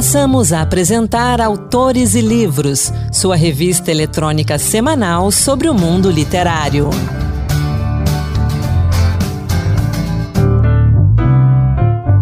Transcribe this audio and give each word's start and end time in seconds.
Passamos 0.00 0.50
a 0.50 0.62
apresentar 0.62 1.42
Autores 1.42 2.14
e 2.14 2.22
Livros, 2.22 2.90
sua 3.12 3.36
revista 3.36 3.90
eletrônica 3.90 4.58
semanal 4.58 5.30
sobre 5.30 5.68
o 5.68 5.74
mundo 5.74 6.10
literário. 6.10 6.88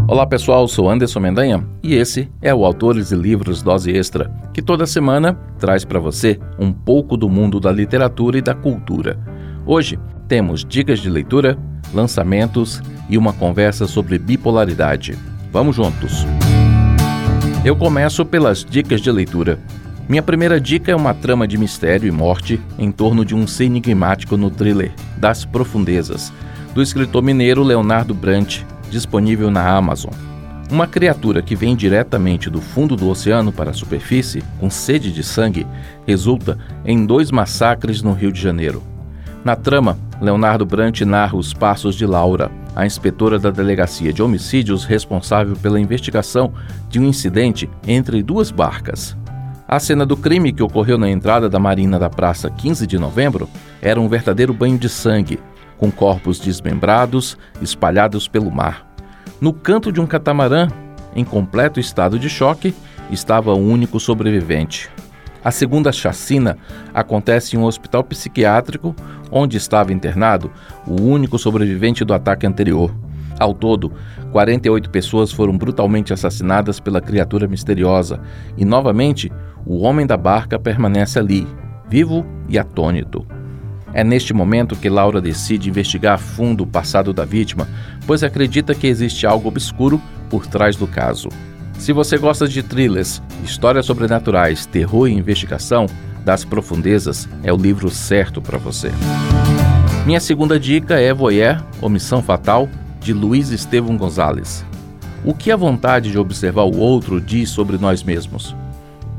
Olá 0.09 0.27
pessoal, 0.27 0.67
sou 0.67 0.91
Anderson 0.91 1.21
Mendanha 1.21 1.65
e 1.81 1.95
esse 1.95 2.29
é 2.43 2.53
o 2.53 2.65
Autores 2.65 3.13
e 3.13 3.15
Livros 3.15 3.63
Dose 3.63 3.93
Extra, 3.93 4.29
que 4.53 4.61
toda 4.61 4.85
semana 4.85 5.35
traz 5.61 5.85
para 5.85 6.01
você 6.01 6.37
um 6.59 6.73
pouco 6.73 7.17
do 7.17 7.29
mundo 7.29 7.61
da 7.61 7.71
literatura 7.71 8.39
e 8.39 8.43
da 8.43 8.57
cultura. 8.57 9.21
Hoje 9.65 9.97
temos 10.27 10.65
dicas 10.65 10.99
de 10.99 11.09
leitura, 11.09 11.57
lançamentos 11.95 12.83
e 13.09 13.17
uma 13.17 13.33
conversa 13.33 13.87
sobre 13.87 14.19
bipolaridade. 14.19 15.17
Vamos 15.53 15.77
juntos! 15.77 16.27
Eu 17.69 17.77
começo 17.77 18.25
pelas 18.25 18.65
dicas 18.65 18.99
de 18.99 19.13
leitura. 19.13 19.59
Minha 20.09 20.23
primeira 20.23 20.59
dica 20.59 20.91
é 20.91 20.97
uma 20.97 21.13
trama 21.13 21.47
de 21.47 21.59
mistério 21.59 22.09
e 22.09 22.11
morte 22.11 22.59
em 22.79 22.91
torno 22.91 23.27
de 23.27 23.35
um 23.35 23.47
ser 23.47 23.65
enigmático 23.65 24.39
no 24.39 24.51
thriller 24.51 24.91
Das 25.19 25.45
Profundezas, 25.45 26.33
do 26.75 26.81
escritor 26.81 27.23
mineiro 27.23 27.63
Leonardo 27.63 28.15
Brant, 28.15 28.63
disponível 28.91 29.51
na 29.51 29.69
Amazon. 29.69 30.15
Uma 30.73 30.87
criatura 30.87 31.43
que 31.43 31.55
vem 31.55 31.77
diretamente 31.77 32.49
do 32.49 32.63
fundo 32.63 32.97
do 32.97 33.07
oceano 33.07 33.53
para 33.53 33.69
a 33.69 33.75
superfície, 33.75 34.43
com 34.59 34.71
sede 34.71 35.13
de 35.13 35.23
sangue, 35.23 35.67
resulta 36.07 36.57
em 36.87 37.05
dois 37.05 37.31
massacres 37.31 38.01
no 38.01 38.15
Rio 38.15 38.33
de 38.33 38.41
Janeiro. 38.41 38.83
Na 39.45 39.55
trama, 39.55 39.99
Leonardo 40.21 40.67
Brant 40.67 41.01
narra 41.03 41.37
os 41.37 41.55
passos 41.55 41.95
de 41.95 42.05
Laura, 42.05 42.51
a 42.75 42.85
inspetora 42.85 43.39
da 43.39 43.51
Delegacia 43.51 44.13
de 44.13 44.23
Homicídios 44.23 44.85
responsável 44.85 45.55
pela 45.57 45.81
investigação 45.81 46.53
de 46.89 46.99
um 46.99 47.05
incidente 47.05 47.71
entre 47.87 48.23
duas 48.23 48.51
barcas. 48.51 49.17
A 49.67 49.79
cena 49.79 50.05
do 50.05 50.17
crime 50.17 50.53
que 50.53 50.63
ocorreu 50.63 50.99
na 50.99 51.09
entrada 51.09 51.49
da 51.49 51.59
Marina 51.59 51.99
da 51.99 52.11
Praça 52.11 52.51
15 52.51 52.87
de 52.87 52.99
Novembro 52.99 53.49
era 53.81 54.01
um 54.01 54.09
verdadeiro 54.09 54.53
banho 54.53 54.79
de 54.79 54.89
sangue, 54.89 55.39
com 55.77 55.91
corpos 55.91 56.41
desmembrados 56.41 57.39
espalhados 57.63 58.27
pelo 58.27 58.51
mar. 58.51 58.87
No 59.41 59.53
canto 59.53 59.93
de 59.93 60.01
um 60.01 60.07
catamarã, 60.07 60.69
em 61.15 61.25
completo 61.25 61.79
estado 61.79 62.19
de 62.19 62.29
choque, 62.29 62.75
estava 63.11 63.53
o 63.53 63.59
único 63.59 64.01
sobrevivente. 64.01 64.91
A 65.45 65.51
segunda 65.51 65.93
chacina 65.93 66.59
acontece 66.93 67.55
em 67.55 67.59
um 67.59 67.65
hospital 67.65 68.03
psiquiátrico 68.05 68.95
onde 69.31 69.57
estava 69.57 69.93
internado 69.93 70.51
o 70.87 71.01
único 71.01 71.39
sobrevivente 71.39 72.05
do 72.05 72.15
ataque 72.15 72.47
anterior. 72.47 72.95
Ao 73.39 73.55
todo, 73.55 73.93
48 74.33 74.91
pessoas 74.91 75.31
foram 75.33 75.57
brutalmente 75.57 76.13
assassinadas 76.13 76.81
pela 76.81 77.01
criatura 77.01 77.47
misteriosa 77.47 78.21
e, 78.57 78.65
novamente, 78.65 79.31
o 79.65 79.81
homem 79.81 80.07
da 80.07 80.17
barca 80.17 80.59
permanece 80.59 81.19
ali, 81.19 81.47
vivo 81.89 82.27
e 82.49 82.59
atônito. 82.59 83.25
É 83.95 84.05
neste 84.05 84.35
momento 84.35 84.77
que 84.77 84.89
Laura 84.89 85.21
decide 85.21 85.71
investigar 85.71 86.15
a 86.15 86.19
fundo 86.19 86.65
o 86.65 86.67
passado 86.67 87.13
da 87.13 87.25
vítima, 87.25 87.67
pois 88.07 88.23
acredita 88.23 88.75
que 88.75 88.87
existe 88.87 89.27
algo 89.27 89.49
obscuro 89.49 90.01
por 90.29 90.47
trás 90.47 90.77
do 90.77 90.87
caso. 90.87 91.29
Se 91.79 91.93
você 91.93 92.19
gosta 92.19 92.47
de 92.47 92.63
thrillers, 92.63 93.23
histórias 93.45 93.87
sobrenaturais, 93.87 94.67
terror 94.67 95.09
e 95.09 95.13
investigação, 95.15 95.87
Das 96.25 96.45
Profundezas 96.45 97.29
é 97.43 97.53
o 97.53 97.57
livro 97.57 97.91
certo 97.91 98.41
para 98.41 98.59
você. 98.59 98.91
Minha 100.07 100.21
segunda 100.21 100.59
dica 100.59 100.99
é 100.99 101.13
Voyeur, 101.13 101.63
Omissão 101.81 102.23
Fatal, 102.23 102.69
de 103.01 103.13
Luiz 103.13 103.51
Estevam 103.51 103.97
Gonzalez. 103.97 104.65
O 105.25 105.35
que 105.35 105.51
a 105.51 105.57
vontade 105.57 106.11
de 106.11 106.19
observar 106.19 106.63
o 106.63 106.79
outro 106.79 107.21
diz 107.21 107.51
sobre 107.51 107.77
nós 107.77 108.03
mesmos? 108.03 108.55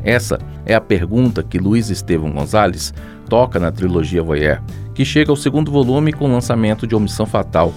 Essa 0.03 0.39
é 0.65 0.73
a 0.73 0.81
pergunta 0.81 1.43
que 1.43 1.59
Luiz 1.59 1.89
Estevam 1.89 2.31
Gonzalez 2.31 2.93
toca 3.27 3.59
na 3.59 3.71
trilogia 3.71 4.23
Voyeur, 4.23 4.61
que 4.93 5.05
chega 5.05 5.31
ao 5.31 5.35
segundo 5.35 5.71
volume 5.71 6.13
com 6.13 6.25
o 6.25 6.31
lançamento 6.31 6.87
de 6.87 6.95
Omissão 6.95 7.25
Fatal. 7.25 7.73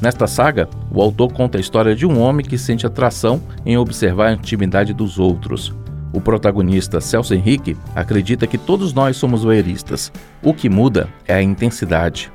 Nesta 0.00 0.26
saga, 0.26 0.68
o 0.90 1.00
autor 1.00 1.32
conta 1.32 1.58
a 1.58 1.60
história 1.60 1.94
de 1.94 2.06
um 2.06 2.20
homem 2.20 2.44
que 2.44 2.58
sente 2.58 2.86
atração 2.86 3.40
em 3.64 3.76
observar 3.76 4.28
a 4.28 4.32
intimidade 4.32 4.92
dos 4.92 5.18
outros. 5.18 5.72
O 6.14 6.20
protagonista, 6.20 7.00
Celso 7.00 7.34
Henrique, 7.34 7.76
acredita 7.92 8.46
que 8.46 8.56
todos 8.56 8.94
nós 8.94 9.16
somos 9.16 9.42
voyeuristas. 9.42 10.12
O 10.40 10.54
que 10.54 10.68
muda 10.68 11.08
é 11.26 11.34
a 11.34 11.42
intensidade. 11.42 12.30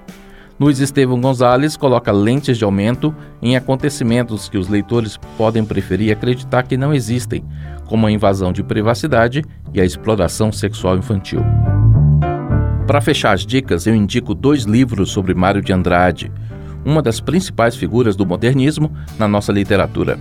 Luiz 0.59 0.79
Estevam 0.79 1.21
Gonzalez 1.21 1.77
coloca 1.77 2.11
lentes 2.11 2.57
de 2.57 2.65
aumento 2.65 3.15
em 3.41 3.55
acontecimentos 3.55 4.49
que 4.49 4.57
os 4.57 4.67
leitores 4.67 5.15
podem 5.37 5.63
preferir 5.63 6.11
acreditar 6.11 6.63
que 6.63 6.75
não 6.75 6.93
existem, 6.93 7.45
como 7.85 8.05
a 8.05 8.11
invasão 8.11 8.51
de 8.51 8.61
privacidade 8.61 9.45
e 9.73 9.79
a 9.79 9.85
exploração 9.85 10.51
sexual 10.51 10.97
infantil. 10.97 11.41
Para 12.85 12.99
fechar 12.99 13.31
as 13.31 13.45
dicas, 13.45 13.87
eu 13.87 13.95
indico 13.95 14.35
dois 14.35 14.63
livros 14.63 15.11
sobre 15.11 15.33
Mário 15.33 15.61
de 15.61 15.71
Andrade, 15.71 16.29
uma 16.83 17.01
das 17.01 17.21
principais 17.21 17.77
figuras 17.77 18.17
do 18.17 18.25
modernismo 18.25 18.91
na 19.17 19.27
nossa 19.27 19.53
literatura. 19.53 20.19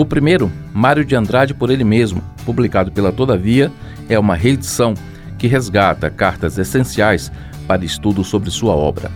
O 0.00 0.04
primeiro, 0.06 0.50
Mário 0.72 1.04
de 1.04 1.14
Andrade 1.14 1.52
por 1.52 1.68
ele 1.68 1.84
mesmo, 1.84 2.22
publicado 2.46 2.90
pela 2.90 3.12
Todavia, 3.12 3.70
é 4.08 4.18
uma 4.18 4.34
reedição 4.34 4.94
que 5.36 5.46
resgata 5.46 6.08
cartas 6.08 6.56
essenciais 6.56 7.30
para 7.68 7.84
estudo 7.84 8.24
sobre 8.24 8.50
sua 8.50 8.74
obra. 8.74 9.10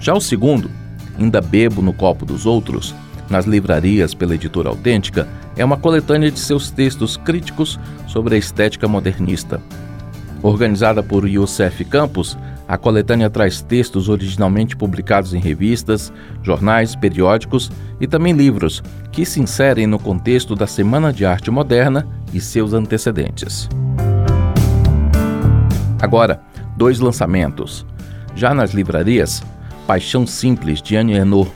Já 0.00 0.12
o 0.14 0.20
segundo, 0.20 0.68
Ainda 1.16 1.40
Bebo 1.40 1.80
no 1.80 1.92
Copo 1.92 2.26
dos 2.26 2.46
Outros, 2.46 2.96
nas 3.30 3.44
livrarias 3.44 4.12
pela 4.12 4.34
editora 4.34 4.70
autêntica, 4.70 5.28
é 5.56 5.64
uma 5.64 5.76
coletânea 5.76 6.32
de 6.32 6.40
seus 6.40 6.68
textos 6.68 7.16
críticos 7.16 7.78
sobre 8.08 8.34
a 8.34 8.38
estética 8.38 8.88
modernista. 8.88 9.62
Organizada 10.42 11.00
por 11.00 11.28
Youssef 11.28 11.84
Campos, 11.84 12.36
a 12.68 12.76
coletânea 12.76 13.30
traz 13.30 13.62
textos 13.62 14.10
originalmente 14.10 14.76
publicados 14.76 15.32
em 15.32 15.40
revistas, 15.40 16.12
jornais, 16.42 16.94
periódicos 16.94 17.72
e 17.98 18.06
também 18.06 18.34
livros 18.34 18.82
que 19.10 19.24
se 19.24 19.40
inserem 19.40 19.86
no 19.86 19.98
contexto 19.98 20.54
da 20.54 20.66
Semana 20.66 21.10
de 21.10 21.24
Arte 21.24 21.50
Moderna 21.50 22.06
e 22.32 22.38
seus 22.38 22.74
antecedentes. 22.74 23.70
Agora, 26.00 26.42
dois 26.76 27.00
lançamentos. 27.00 27.86
Já 28.36 28.52
nas 28.54 28.72
livrarias, 28.72 29.42
Paixão 29.86 30.26
Simples 30.26 30.82
de 30.82 30.94
Anne 30.94 31.14
Ernaux, 31.14 31.50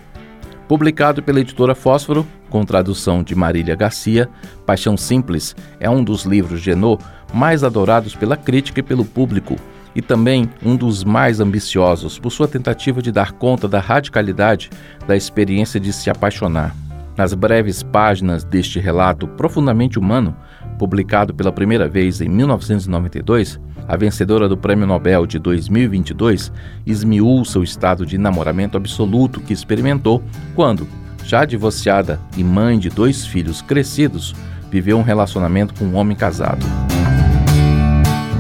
publicado 0.67 1.23
pela 1.23 1.41
editora 1.41 1.75
Fósforo, 1.75 2.27
com 2.49 2.65
tradução 2.65 3.23
de 3.23 3.35
Marília 3.35 3.77
Garcia, 3.77 4.31
Paixão 4.65 4.97
Simples 4.97 5.55
é 5.79 5.89
um 5.91 6.03
dos 6.03 6.25
livros 6.25 6.63
de 6.63 6.71
Ernaux 6.71 7.05
mais 7.33 7.63
adorados 7.63 8.15
pela 8.15 8.37
crítica 8.37 8.81
e 8.81 8.83
pelo 8.83 9.05
público, 9.05 9.57
e 9.95 10.03
também 10.03 10.49
um 10.65 10.77
dos 10.77 11.05
mais 11.05 11.41
ambiciosos 11.41 12.19
por 12.19 12.31
sua 12.31 12.49
tentativa 12.49 13.03
de 13.03 13.13
dar 13.13 13.33
conta 13.33 13.69
da 13.69 13.81
radicalidade 13.81 14.71
da 15.07 15.17
experiência 15.17 15.79
de 15.79 15.93
se 15.93 16.11
apaixonar. 16.11 16.75
Nas 17.17 17.35
breves 17.35 17.83
páginas 17.83 18.43
deste 18.43 18.81
relato 18.81 19.29
profundamente 19.29 19.99
humano, 19.99 20.35
publicado 20.79 21.35
pela 21.35 21.53
primeira 21.53 21.89
vez 21.89 22.21
em 22.21 22.29
1992, 22.29 23.61
a 23.87 23.97
vencedora 23.97 24.49
do 24.49 24.57
Prêmio 24.57 24.87
Nobel 24.87 25.27
de 25.27 25.39
2022 25.39 26.51
esmiuça 26.87 27.59
o 27.59 27.65
estado 27.65 28.07
de 28.07 28.17
namoramento 28.17 28.77
absoluto 28.77 29.41
que 29.41 29.53
experimentou 29.53 30.23
quando, 30.55 30.89
já 31.25 31.45
divorciada 31.45 32.19
e 32.37 32.43
mãe 32.43 32.79
de 32.79 32.89
dois 32.89 33.27
filhos 33.27 33.61
crescidos, 33.61 34.35
viveu 34.71 34.99
um 34.99 35.03
relacionamento 35.03 35.75
com 35.75 35.85
um 35.85 35.97
homem 35.97 36.17
casado. 36.17 36.65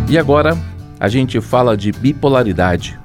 E 0.09 0.19
agora, 0.19 0.57
a 1.03 1.09
gente 1.09 1.41
fala 1.41 1.77
de 1.77 1.91
bipolaridade. 1.91 2.97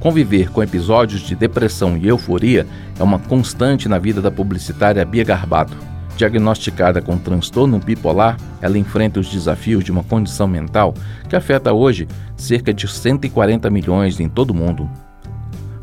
Conviver 0.00 0.50
com 0.50 0.62
episódios 0.62 1.22
de 1.22 1.34
depressão 1.34 1.96
e 1.96 2.06
euforia 2.06 2.66
é 3.00 3.02
uma 3.02 3.18
constante 3.18 3.88
na 3.88 3.98
vida 3.98 4.20
da 4.20 4.30
publicitária 4.30 5.02
Bia 5.02 5.24
Garbado. 5.24 5.72
Diagnosticada 6.14 7.00
com 7.00 7.16
transtorno 7.16 7.78
bipolar, 7.78 8.36
ela 8.60 8.76
enfrenta 8.76 9.18
os 9.18 9.30
desafios 9.30 9.82
de 9.82 9.90
uma 9.90 10.04
condição 10.04 10.46
mental 10.46 10.92
que 11.26 11.34
afeta 11.34 11.72
hoje 11.72 12.06
cerca 12.36 12.74
de 12.74 12.86
140 12.86 13.70
milhões 13.70 14.20
em 14.20 14.28
todo 14.28 14.50
o 14.50 14.54
mundo. 14.54 14.86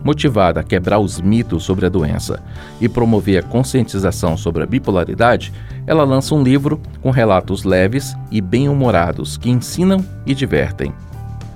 Motivada 0.04 0.60
a 0.60 0.64
quebrar 0.64 1.00
os 1.00 1.20
mitos 1.20 1.64
sobre 1.64 1.88
a 1.88 1.90
doença 1.90 2.44
e 2.80 2.88
promover 2.88 3.44
a 3.44 3.48
conscientização 3.48 4.38
sobre 4.38 4.62
a 4.62 4.68
bipolaridade, 4.68 5.52
ela 5.88 6.04
lança 6.04 6.36
um 6.36 6.44
livro 6.44 6.80
com 7.02 7.10
relatos 7.10 7.64
leves 7.64 8.16
e 8.30 8.40
bem-humorados 8.40 9.36
que 9.36 9.50
ensinam 9.50 10.06
e 10.28 10.36
divertem. 10.36 10.94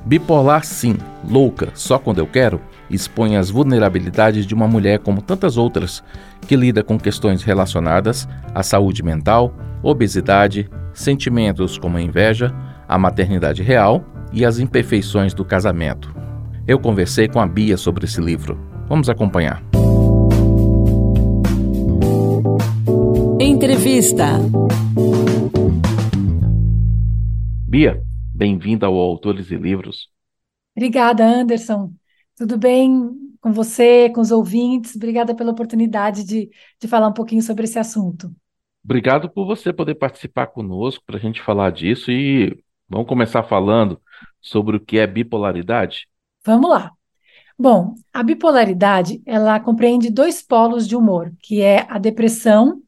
Bipolar 0.06 0.66
sim, 0.66 0.98
louca, 1.30 1.70
só 1.74 2.00
quando 2.00 2.20
eu 2.20 2.28
quero, 2.28 2.62
expõe 2.90 3.36
as 3.36 3.50
vulnerabilidades 3.50 4.46
de 4.46 4.54
uma 4.54 4.68
mulher 4.68 5.00
como 5.00 5.22
tantas 5.22 5.58
outras, 5.58 6.04
que 6.48 6.56
lida 6.56 6.84
com 6.84 6.98
questões 6.98 7.44
relacionadas 7.44 8.28
à 8.56 8.64
saúde 8.64 9.04
mental, 9.04 9.54
obesidade, 9.84 10.70
sentimentos 10.94 11.78
como 11.78 11.98
a 11.98 12.02
inveja, 12.02 12.54
a 12.88 12.98
maternidade 12.98 13.62
real 13.62 14.04
e 14.32 14.46
as 14.46 14.60
imperfeições 14.60 15.34
do 15.34 15.46
casamento. 15.46 16.14
Eu 16.68 16.80
conversei 16.80 17.28
com 17.28 17.40
a 17.40 17.48
Bia 17.48 17.78
sobre 17.78 18.06
esse 18.06 18.22
livro. 18.22 18.58
Vamos 18.88 19.10
acompanhar. 19.10 19.64
Entrevista. 23.40 24.40
Bia, 27.68 28.02
bem-vinda 28.40 28.86
ao 28.86 28.96
Autores 28.96 29.52
e 29.52 29.56
Livros. 29.58 30.08
Obrigada, 30.74 31.26
Anderson. 31.26 31.92
Tudo 32.38 32.58
bem 32.58 33.12
com 33.42 33.52
você, 33.52 34.10
com 34.12 34.22
os 34.22 34.32
ouvintes? 34.32 34.96
Obrigada 34.96 35.36
pela 35.36 35.52
oportunidade 35.52 36.24
de, 36.24 36.50
de 36.80 36.88
falar 36.88 37.10
um 37.10 37.14
pouquinho 37.14 37.42
sobre 37.42 37.66
esse 37.66 37.78
assunto. 37.78 38.34
Obrigado 38.82 39.30
por 39.30 39.46
você 39.46 39.74
poder 39.74 39.96
participar 39.96 40.48
conosco 40.48 41.04
para 41.06 41.18
a 41.18 41.20
gente 41.20 41.42
falar 41.42 41.70
disso 41.70 42.12
e 42.12 42.58
vamos 42.88 43.08
começar 43.08 43.44
falando 43.44 44.02
sobre 44.40 44.78
o 44.78 44.80
que 44.80 44.98
é 44.98 45.06
bipolaridade? 45.06 46.08
Vamos 46.46 46.70
lá. 46.70 46.94
Bom, 47.58 47.94
a 48.14 48.24
bipolaridade, 48.24 49.22
ela 49.26 49.60
compreende 49.60 50.10
dois 50.10 50.42
polos 50.42 50.88
de 50.88 50.96
humor, 50.96 51.34
que 51.42 51.62
é 51.62 51.86
a 51.90 52.00
depressão 52.00 52.82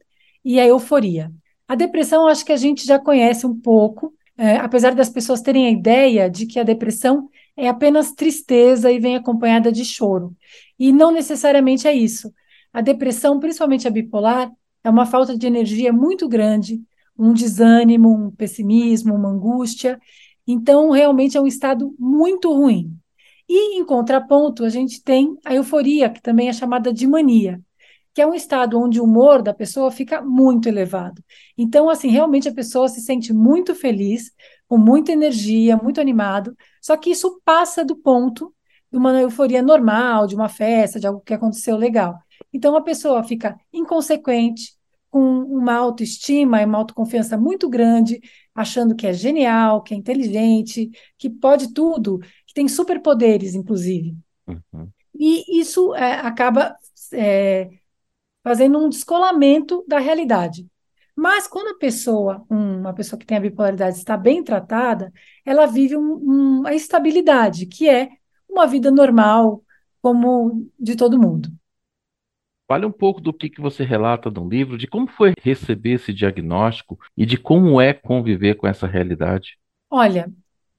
e 0.45 0.61
a 0.61 0.65
euforia. 0.65 1.29
A 1.67 1.75
depressão, 1.75 2.25
acho 2.25 2.45
que 2.45 2.53
a 2.53 2.57
gente 2.57 2.85
já 2.85 2.97
conhece 2.97 3.45
um 3.45 3.59
pouco, 3.59 4.13
é, 4.41 4.57
apesar 4.57 4.95
das 4.95 5.07
pessoas 5.07 5.39
terem 5.39 5.67
a 5.67 5.69
ideia 5.69 6.27
de 6.27 6.47
que 6.47 6.59
a 6.59 6.63
depressão 6.63 7.29
é 7.55 7.69
apenas 7.69 8.11
tristeza 8.11 8.91
e 8.91 8.99
vem 8.99 9.15
acompanhada 9.15 9.71
de 9.71 9.85
choro. 9.85 10.35
E 10.79 10.91
não 10.91 11.11
necessariamente 11.11 11.87
é 11.87 11.93
isso. 11.93 12.33
A 12.73 12.81
depressão, 12.81 13.39
principalmente 13.39 13.87
a 13.87 13.91
bipolar, 13.91 14.51
é 14.83 14.89
uma 14.89 15.05
falta 15.05 15.37
de 15.37 15.45
energia 15.45 15.93
muito 15.93 16.27
grande, 16.27 16.81
um 17.15 17.33
desânimo, 17.33 18.09
um 18.09 18.31
pessimismo, 18.31 19.13
uma 19.13 19.29
angústia. 19.29 19.99
Então, 20.47 20.89
realmente 20.89 21.37
é 21.37 21.41
um 21.41 21.45
estado 21.45 21.93
muito 21.99 22.51
ruim. 22.51 22.97
E, 23.47 23.77
em 23.79 23.85
contraponto, 23.85 24.65
a 24.65 24.69
gente 24.69 25.03
tem 25.03 25.37
a 25.45 25.53
euforia, 25.53 26.09
que 26.09 26.19
também 26.19 26.49
é 26.49 26.53
chamada 26.53 26.91
de 26.91 27.05
mania, 27.05 27.61
que 28.13 28.21
é 28.21 28.27
um 28.27 28.33
estado 28.33 28.79
onde 28.79 28.99
o 28.99 29.03
humor 29.03 29.41
da 29.41 29.53
pessoa 29.53 29.91
fica 29.91 30.21
muito 30.21 30.67
elevado. 30.67 31.23
Então, 31.57 31.89
assim, 31.89 32.09
realmente 32.09 32.49
a 32.49 32.53
pessoa 32.53 32.87
se 32.87 33.01
sente 33.01 33.33
muito 33.33 33.73
feliz, 33.73 34.31
com 34.67 34.77
muita 34.77 35.11
energia, 35.11 35.77
muito 35.77 35.99
animado, 35.99 36.55
só 36.81 36.95
que 36.97 37.11
isso 37.11 37.41
passa 37.43 37.83
do 37.83 37.95
ponto 37.95 38.53
de 38.91 38.97
uma 38.97 39.19
euforia 39.19 39.61
normal, 39.61 40.27
de 40.27 40.35
uma 40.35 40.49
festa, 40.49 40.99
de 40.99 41.07
algo 41.07 41.21
que 41.21 41.33
aconteceu 41.33 41.77
legal. 41.77 42.17
Então, 42.53 42.75
a 42.75 42.81
pessoa 42.81 43.23
fica 43.23 43.57
inconsequente, 43.71 44.73
com 45.11 45.39
uma 45.43 45.73
autoestima 45.73 46.61
e 46.61 46.65
uma 46.65 46.77
autoconfiança 46.77 47.37
muito 47.37 47.69
grande, 47.69 48.21
achando 48.55 48.95
que 48.95 49.05
é 49.05 49.11
genial, 49.11 49.83
que 49.83 49.93
é 49.93 49.97
inteligente, 49.97 50.89
que 51.17 51.29
pode 51.29 51.73
tudo, 51.73 52.19
que 52.47 52.53
tem 52.53 52.67
superpoderes, 52.69 53.53
inclusive. 53.53 54.15
Uhum. 54.47 54.89
E 55.13 55.59
isso 55.59 55.93
é, 55.95 56.13
acaba 56.13 56.73
é, 57.13 57.69
fazendo 58.43 58.77
um 58.77 58.89
descolamento 58.89 59.83
da 59.87 59.99
realidade. 59.99 60.67
Mas 61.15 61.47
quando 61.47 61.75
a 61.75 61.77
pessoa, 61.77 62.45
uma 62.49 62.93
pessoa 62.93 63.19
que 63.19 63.25
tem 63.25 63.37
a 63.37 63.41
bipolaridade, 63.41 63.97
está 63.97 64.17
bem 64.17 64.43
tratada, 64.43 65.11
ela 65.45 65.65
vive 65.65 65.95
um, 65.95 66.61
um, 66.61 66.67
a 66.67 66.73
estabilidade, 66.73 67.65
que 67.65 67.89
é 67.89 68.09
uma 68.49 68.65
vida 68.65 68.89
normal, 68.89 69.63
como 70.01 70.67
de 70.79 70.95
todo 70.95 71.19
mundo. 71.19 71.49
Fale 72.67 72.85
um 72.85 72.91
pouco 72.91 73.19
do 73.19 73.33
que, 73.33 73.49
que 73.49 73.61
você 73.61 73.83
relata 73.83 74.31
no 74.31 74.47
livro, 74.47 74.77
de 74.77 74.87
como 74.87 75.05
foi 75.05 75.33
receber 75.41 75.95
esse 75.95 76.13
diagnóstico 76.13 76.97
e 77.17 77.25
de 77.25 77.37
como 77.37 77.81
é 77.81 77.93
conviver 77.93 78.55
com 78.55 78.65
essa 78.65 78.87
realidade. 78.87 79.59
Olha, 79.89 80.31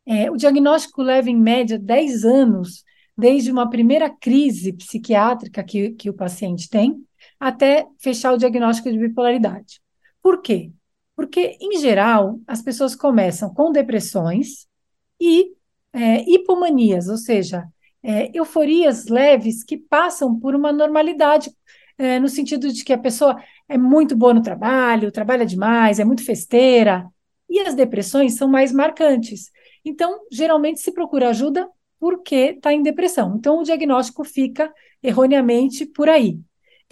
é, 0.07 0.31
o 0.31 0.37
diagnóstico 0.37 1.03
leva 1.03 1.29
em 1.29 1.37
média 1.37 1.79
10 1.79 2.25
anos, 2.25 2.83
desde 3.17 3.53
uma 3.53 3.69
primeira 3.69 4.09
crise 4.09 4.73
psiquiátrica 4.73 5.63
que, 5.63 5.91
que 5.91 6.09
o 6.09 6.15
paciente 6.15 6.69
tem, 6.69 7.05
até 7.39 7.87
fechar 7.99 8.33
o 8.33 8.39
diagnóstico 8.39 8.91
de 8.91 8.99
bipolaridade. 8.99 9.81
Por 10.23 10.41
quê? 10.43 10.73
Porque, 11.17 11.57
em 11.61 11.79
geral, 11.79 12.41
as 12.47 12.63
pessoas 12.63 12.95
começam 12.95 13.53
com 13.53 13.71
depressões 13.73 14.67
e 15.21 15.53
é, 15.93 16.23
hipomanias, 16.29 17.09
ou 17.09 17.17
seja, 17.17 17.65
é, 18.03 18.31
euforias 18.37 19.07
leves 19.07 19.63
que 19.63 19.77
passam 19.77 20.39
por 20.39 20.55
uma 20.55 20.73
normalidade 20.73 21.51
é, 21.99 22.19
no 22.19 22.29
sentido 22.29 22.73
de 22.73 22.85
que 22.85 22.93
a 22.93 22.99
pessoa 22.99 23.41
é 23.69 23.79
muito 23.79 24.17
boa 24.17 24.35
no 24.35 24.43
trabalho, 24.43 25.13
trabalha 25.13 25.47
demais, 25.47 26.01
é 26.01 26.05
muito 26.05 26.25
festeira, 26.25 27.07
e 27.49 27.61
as 27.61 27.75
depressões 27.75 28.35
são 28.35 28.49
mais 28.49 28.73
marcantes. 28.73 29.51
Então, 29.85 30.21
geralmente 30.31 30.81
se 30.81 30.93
procura 30.93 31.29
ajuda 31.29 31.69
porque 32.01 32.55
está 32.57 32.73
em 32.73 32.83
depressão. 32.83 33.37
Então, 33.37 33.61
o 33.61 33.63
diagnóstico 33.63 34.25
fica 34.25 34.73
erroneamente 35.03 35.87
por 35.87 36.09
aí. 36.09 36.41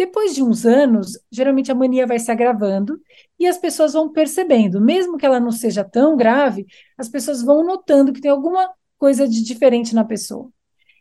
Depois 0.01 0.35
de 0.35 0.43
uns 0.43 0.65
anos, 0.65 1.19
geralmente 1.31 1.71
a 1.71 1.75
mania 1.75 2.07
vai 2.07 2.19
se 2.19 2.31
agravando 2.33 2.99
e 3.39 3.47
as 3.47 3.59
pessoas 3.59 3.93
vão 3.93 4.11
percebendo, 4.11 4.81
mesmo 4.81 5.19
que 5.19 5.27
ela 5.27 5.39
não 5.39 5.53
seja 5.53 5.85
tão 5.85 6.17
grave, 6.17 6.65
as 6.97 7.07
pessoas 7.07 7.43
vão 7.43 7.63
notando 7.63 8.11
que 8.11 8.21
tem 8.23 8.31
alguma 8.31 8.67
coisa 8.97 9.29
de 9.29 9.45
diferente 9.45 9.95
na 9.95 10.03
pessoa. 10.03 10.51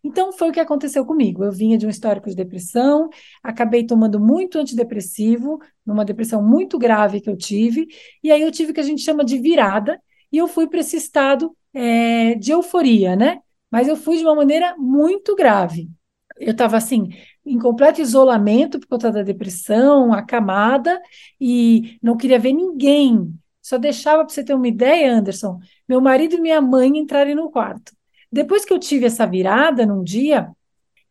Então, 0.03 0.33
foi 0.33 0.49
o 0.49 0.51
que 0.51 0.59
aconteceu 0.59 1.05
comigo. 1.05 1.45
Eu 1.45 1.51
vinha 1.53 1.77
de 1.77 1.87
um 1.87 1.89
histórico 1.89 2.29
de 2.29 2.35
depressão, 2.35 3.07
acabei 3.41 3.85
tomando 3.85 4.19
muito 4.19 4.59
antidepressivo, 4.59 5.59
numa 5.85 6.03
depressão 6.03 6.43
muito 6.43 6.77
grave 6.77 7.21
que 7.21 7.29
eu 7.29 7.37
tive, 7.37 7.87
e 8.21 8.33
aí 8.33 8.41
eu 8.41 8.51
tive 8.51 8.71
o 8.71 8.73
que 8.73 8.81
a 8.81 8.83
gente 8.83 9.01
chama 9.01 9.23
de 9.23 9.37
virada, 9.37 9.97
e 10.29 10.37
eu 10.37 10.47
fui 10.49 10.67
para 10.67 10.81
esse 10.81 10.97
estado 10.97 11.55
é, 11.73 12.35
de 12.35 12.51
euforia, 12.51 13.15
né? 13.15 13.39
Mas 13.71 13.87
eu 13.87 13.95
fui 13.95 14.17
de 14.17 14.25
uma 14.25 14.35
maneira 14.35 14.75
muito 14.77 15.37
grave. 15.37 15.89
Eu 16.37 16.51
estava 16.51 16.77
assim, 16.77 17.09
em 17.45 17.57
completo 17.57 18.01
isolamento 18.01 18.79
por 18.79 18.87
conta 18.87 19.11
da 19.11 19.23
depressão, 19.23 20.13
acamada, 20.13 21.01
e 21.39 21.97
não 22.01 22.17
queria 22.17 22.39
ver 22.39 22.53
ninguém. 22.53 23.33
Só 23.61 23.77
deixava, 23.77 24.23
para 24.23 24.33
você 24.33 24.43
ter 24.43 24.53
uma 24.53 24.67
ideia, 24.67 25.13
Anderson, 25.13 25.59
meu 25.87 26.01
marido 26.01 26.35
e 26.35 26.41
minha 26.41 26.61
mãe 26.61 26.97
entrarem 26.97 27.35
no 27.35 27.49
quarto. 27.49 27.91
Depois 28.31 28.65
que 28.65 28.73
eu 28.73 28.79
tive 28.79 29.05
essa 29.05 29.25
virada 29.25 29.85
num 29.85 30.03
dia, 30.03 30.49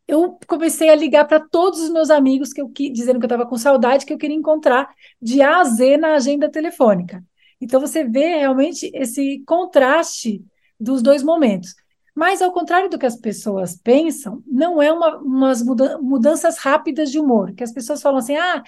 eu 0.06 0.38
comecei 0.46 0.88
a 0.88 0.94
ligar 0.94 1.26
para 1.26 1.38
todos 1.38 1.80
os 1.80 1.90
meus 1.90 2.10
amigos 2.10 2.52
que 2.52 2.62
eu 2.62 2.70
dizendo 2.92 3.18
que 3.18 3.24
eu 3.24 3.28
estava 3.28 3.46
com 3.46 3.58
saudade, 3.58 4.06
que 4.06 4.12
eu 4.12 4.18
queria 4.18 4.36
encontrar 4.36 4.88
de 5.20 5.42
A 5.42 5.58
a 5.60 5.64
Z 5.64 5.98
na 5.98 6.14
agenda 6.14 6.50
telefônica. 6.50 7.22
Então 7.60 7.80
você 7.80 8.04
vê 8.04 8.38
realmente 8.38 8.90
esse 8.94 9.42
contraste 9.46 10.42
dos 10.80 11.02
dois 11.02 11.22
momentos. 11.22 11.74
Mas 12.18 12.42
ao 12.42 12.50
contrário 12.50 12.90
do 12.90 12.98
que 12.98 13.06
as 13.06 13.14
pessoas 13.14 13.76
pensam, 13.76 14.42
não 14.44 14.82
é 14.82 14.92
uma, 14.92 15.18
umas 15.18 15.62
mudanças 15.62 16.58
rápidas 16.58 17.12
de 17.12 17.20
humor, 17.20 17.52
que 17.54 17.62
as 17.62 17.70
pessoas 17.72 18.02
falam 18.02 18.18
assim, 18.18 18.34
ah, 18.34 18.60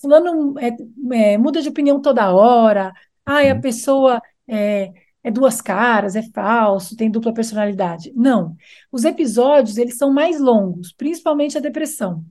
fulano 0.00 0.58
é, 0.58 0.74
é, 1.12 1.36
muda 1.36 1.60
de 1.60 1.68
opinião 1.68 2.00
toda 2.00 2.34
hora, 2.34 2.94
ah, 3.26 3.40
a 3.40 3.52
uhum. 3.52 3.60
pessoa 3.60 4.22
é, 4.48 4.94
é 5.22 5.30
duas 5.30 5.60
caras, 5.60 6.16
é 6.16 6.22
falso, 6.22 6.96
tem 6.96 7.10
dupla 7.10 7.34
personalidade. 7.34 8.14
Não. 8.16 8.56
Os 8.90 9.04
episódios, 9.04 9.76
eles 9.76 9.98
são 9.98 10.10
mais 10.10 10.40
longos, 10.40 10.90
principalmente 10.94 11.58
a 11.58 11.60
depressão. 11.60 12.24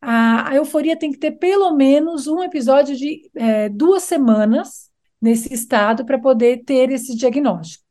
A, 0.00 0.50
a 0.50 0.54
euforia 0.54 0.96
tem 0.96 1.10
que 1.10 1.18
ter 1.18 1.32
pelo 1.32 1.74
menos 1.74 2.28
um 2.28 2.44
episódio 2.44 2.94
de 2.94 3.28
é, 3.34 3.68
duas 3.68 4.04
semanas 4.04 4.88
nesse 5.20 5.52
estado 5.52 6.04
para 6.04 6.20
poder 6.20 6.62
ter 6.64 6.92
esse 6.92 7.16
diagnóstico. 7.16 7.81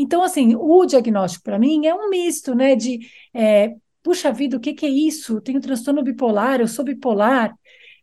Então, 0.00 0.22
assim, 0.22 0.54
o 0.56 0.86
diagnóstico 0.86 1.44
para 1.44 1.58
mim 1.58 1.86
é 1.86 1.94
um 1.94 2.08
misto, 2.08 2.54
né, 2.54 2.76
de 2.76 3.00
é, 3.34 3.74
puxa 4.02 4.32
vida, 4.32 4.56
o 4.56 4.60
que, 4.60 4.72
que 4.72 4.86
é 4.86 4.88
isso? 4.88 5.36
Eu 5.36 5.40
tenho 5.40 5.60
transtorno 5.60 6.04
bipolar, 6.04 6.60
eu 6.60 6.68
sou 6.68 6.84
bipolar, 6.84 7.52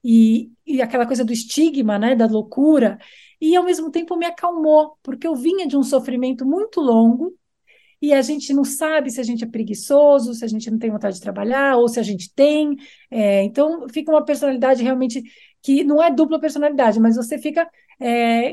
e, 0.04 0.52
e 0.68 0.82
aquela 0.82 1.08
coisa 1.08 1.26
do 1.26 1.34
estigma, 1.34 1.98
né, 1.98 2.16
da 2.16 2.28
loucura 2.28 3.00
e 3.42 3.56
ao 3.56 3.64
mesmo 3.64 3.90
tempo 3.92 4.16
me 4.16 4.26
acalmou, 4.26 4.98
porque 5.02 5.26
eu 5.26 5.36
vinha 5.36 5.68
de 5.68 5.76
um 5.78 5.84
sofrimento 5.84 6.46
muito 6.46 6.80
longo 6.82 7.34
e 8.02 8.14
a 8.14 8.22
gente 8.22 8.54
não 8.54 8.64
sabe 8.64 9.10
se 9.10 9.20
a 9.20 9.24
gente 9.24 9.44
é 9.44 9.48
preguiçoso, 9.48 10.34
se 10.34 10.46
a 10.46 10.48
gente 10.48 10.70
não 10.70 10.78
tem 10.78 10.92
vontade 10.92 11.16
de 11.16 11.22
trabalhar 11.22 11.78
ou 11.78 11.88
se 11.88 12.00
a 12.00 12.04
gente 12.04 12.32
tem. 12.34 12.76
É, 13.10 13.44
então 13.44 13.88
fica 13.90 14.12
uma 14.12 14.24
personalidade 14.24 14.84
realmente 14.84 15.24
que 15.62 15.84
não 15.84 16.02
é 16.04 16.12
dupla 16.12 16.40
personalidade, 16.40 17.00
mas 17.00 17.16
você 17.16 17.40
fica 17.40 17.68
é, 18.00 18.52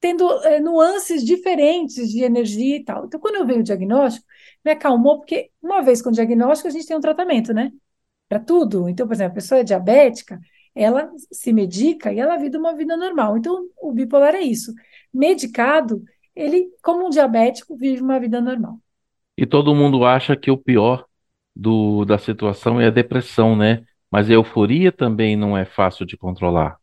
tendo 0.00 0.30
é, 0.44 0.60
nuances 0.60 1.24
diferentes 1.24 2.10
de 2.10 2.22
energia 2.22 2.76
e 2.76 2.84
tal. 2.84 3.06
Então, 3.06 3.18
quando 3.20 3.36
eu 3.36 3.46
veio 3.46 3.60
o 3.60 3.62
diagnóstico, 3.62 4.26
me 4.64 4.72
acalmou, 4.72 5.18
porque 5.18 5.50
uma 5.62 5.82
vez 5.82 6.00
com 6.02 6.10
o 6.10 6.12
diagnóstico, 6.12 6.68
a 6.68 6.70
gente 6.70 6.86
tem 6.86 6.96
um 6.96 7.00
tratamento, 7.00 7.52
né? 7.52 7.72
Para 8.28 8.40
tudo. 8.40 8.88
Então, 8.88 9.06
por 9.06 9.14
exemplo, 9.14 9.32
a 9.32 9.34
pessoa 9.34 9.60
é 9.60 9.64
diabética, 9.64 10.40
ela 10.74 11.10
se 11.32 11.52
medica 11.52 12.12
e 12.12 12.20
ela 12.20 12.36
vive 12.36 12.56
uma 12.56 12.74
vida 12.74 12.96
normal. 12.96 13.36
Então, 13.36 13.68
o 13.80 13.92
bipolar 13.92 14.34
é 14.34 14.40
isso. 14.42 14.72
Medicado, 15.12 16.02
ele, 16.34 16.68
como 16.82 17.06
um 17.06 17.10
diabético, 17.10 17.76
vive 17.76 18.02
uma 18.02 18.20
vida 18.20 18.40
normal. 18.40 18.78
E 19.36 19.46
todo 19.46 19.74
mundo 19.74 20.04
acha 20.04 20.36
que 20.36 20.50
o 20.50 20.56
pior 20.56 21.04
do, 21.54 22.04
da 22.04 22.18
situação 22.18 22.80
é 22.80 22.86
a 22.86 22.90
depressão, 22.90 23.56
né? 23.56 23.84
Mas 24.10 24.30
a 24.30 24.34
euforia 24.34 24.92
também 24.92 25.36
não 25.36 25.56
é 25.56 25.64
fácil 25.64 26.06
de 26.06 26.16
controlar. 26.16 26.78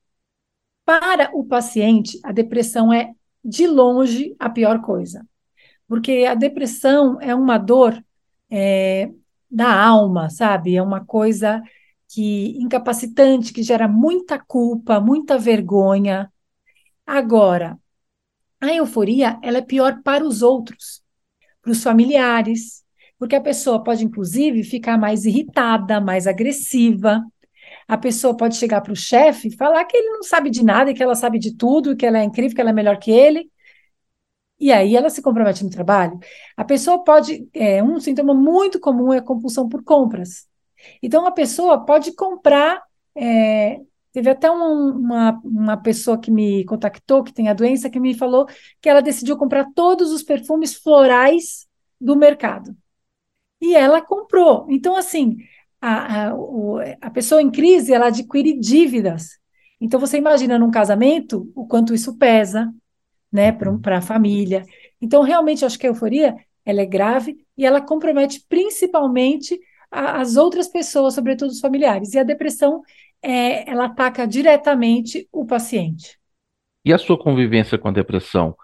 Para 0.86 1.32
o 1.36 1.44
paciente, 1.46 2.20
a 2.24 2.32
depressão 2.32 2.94
é, 2.94 3.14
de 3.44 3.68
longe, 3.68 4.36
a 4.40 4.50
pior 4.50 4.82
coisa. 4.82 5.26
Porque 5.88 6.26
a 6.30 6.36
depressão 6.36 7.20
é 7.22 7.36
uma 7.36 7.58
dor 7.58 8.04
é, 8.52 9.12
da 9.52 9.74
alma, 9.84 10.30
sabe? 10.30 10.76
É 10.78 10.84
uma 10.84 11.06
coisa 11.06 11.62
que 12.10 12.58
incapacitante, 12.60 13.54
que 13.54 13.64
gera 13.64 13.88
muita 13.88 14.40
culpa, 14.40 15.00
muita 15.02 15.38
vergonha. 15.38 16.32
Agora, 17.06 17.80
A 18.62 18.74
euforia, 18.74 19.40
ela 19.44 19.60
é 19.60 19.62
pior 19.62 20.02
para 20.04 20.24
os 20.26 20.42
outros, 20.42 21.02
para 21.62 21.72
os 21.72 21.84
familiares, 21.84 22.84
porque 23.20 23.36
a 23.36 23.42
pessoa 23.42 23.84
pode, 23.84 24.06
inclusive, 24.06 24.64
ficar 24.64 24.98
mais 24.98 25.26
irritada, 25.26 26.02
mais 26.02 26.28
agressiva. 26.28 27.24
A 27.88 27.98
pessoa 27.98 28.36
pode 28.36 28.56
chegar 28.56 28.82
para 28.82 28.94
o 28.94 28.96
chefe 28.96 29.48
e 29.50 29.56
falar 29.56 29.86
que 29.86 29.96
ele 29.96 30.10
não 30.10 30.24
sabe 30.24 30.50
de 30.50 30.64
nada, 30.64 30.94
que 30.94 31.04
ela 31.04 31.16
sabe 31.16 31.38
de 31.40 31.56
tudo, 31.56 31.96
que 31.96 32.06
ela 32.06 32.20
é 32.20 32.24
incrível, 32.24 32.56
que 32.56 32.62
ela 32.62 32.72
é 32.72 32.74
melhor 32.74 32.98
que 32.98 33.12
ele. 33.12 33.50
E 34.60 34.72
aí 34.72 34.96
ela 34.96 35.10
se 35.10 35.22
compromete 35.22 35.64
no 35.64 35.70
trabalho. 35.70 36.18
A 36.56 36.64
pessoa 36.64 37.04
pode. 37.04 37.48
É, 37.54 37.84
um 37.84 38.00
sintoma 38.00 38.34
muito 38.34 38.80
comum 38.80 39.14
é 39.14 39.18
a 39.18 39.22
compulsão 39.22 39.68
por 39.68 39.84
compras. 39.84 40.48
Então, 41.02 41.26
a 41.26 41.32
pessoa 41.32 41.86
pode 41.86 42.14
comprar. 42.14 42.82
É, 43.16 43.82
teve 44.14 44.30
até 44.30 44.50
um, 44.50 44.92
uma, 44.98 45.42
uma 45.44 45.78
pessoa 45.78 46.18
que 46.20 46.32
me 46.32 46.64
contactou, 46.66 47.24
que 47.24 47.34
tem 47.34 47.50
a 47.50 47.54
doença, 47.54 47.90
que 47.90 48.00
me 48.00 48.14
falou 48.14 48.48
que 48.82 48.90
ela 48.90 49.02
decidiu 49.02 49.38
comprar 49.38 49.68
todos 49.76 50.12
os 50.12 50.24
perfumes 50.24 50.74
florais 50.76 51.68
do 52.00 52.16
mercado. 52.16 52.76
E 53.62 53.76
ela 53.76 54.02
comprou. 54.02 54.68
Então, 54.70 54.96
assim, 54.96 55.38
a, 55.82 56.28
a, 56.28 56.36
o, 56.36 56.80
a 57.02 57.10
pessoa 57.10 57.42
em 57.42 57.52
crise, 57.52 57.94
ela 57.94 58.08
adquire 58.08 58.58
dívidas. 58.60 59.40
Então, 59.80 60.00
você 60.00 60.18
imagina 60.18 60.58
num 60.58 60.72
casamento 60.72 61.52
o 61.56 61.68
quanto 61.68 61.94
isso 61.94 62.18
pesa, 62.18 62.74
né, 63.32 63.52
para 63.52 63.98
a 63.98 64.02
família. 64.02 64.64
Então, 65.02 65.22
realmente, 65.22 65.66
acho 65.66 65.78
que 65.78 65.86
a 65.86 65.90
euforia 65.90 66.36
ela 66.66 66.82
é 66.82 66.86
grave 66.86 67.38
e 67.58 67.66
ela 67.66 67.82
compromete 67.82 68.44
principalmente 68.50 69.60
a, 69.92 70.22
as 70.22 70.36
outras 70.36 70.68
pessoas, 70.68 71.14
sobretudo 71.14 71.50
os 71.50 71.60
familiares. 71.60 72.14
E 72.14 72.20
a 72.20 72.24
depressão, 72.24 72.82
é, 73.22 73.70
ela 73.70 73.86
ataca 73.86 74.26
diretamente 74.26 75.28
o 75.32 75.46
paciente. 75.46 76.18
E 76.84 76.94
a 76.94 76.98
sua 76.98 77.18
convivência 77.18 77.78
com 77.78 77.88
a 77.88 77.92
depressão? 77.92 78.56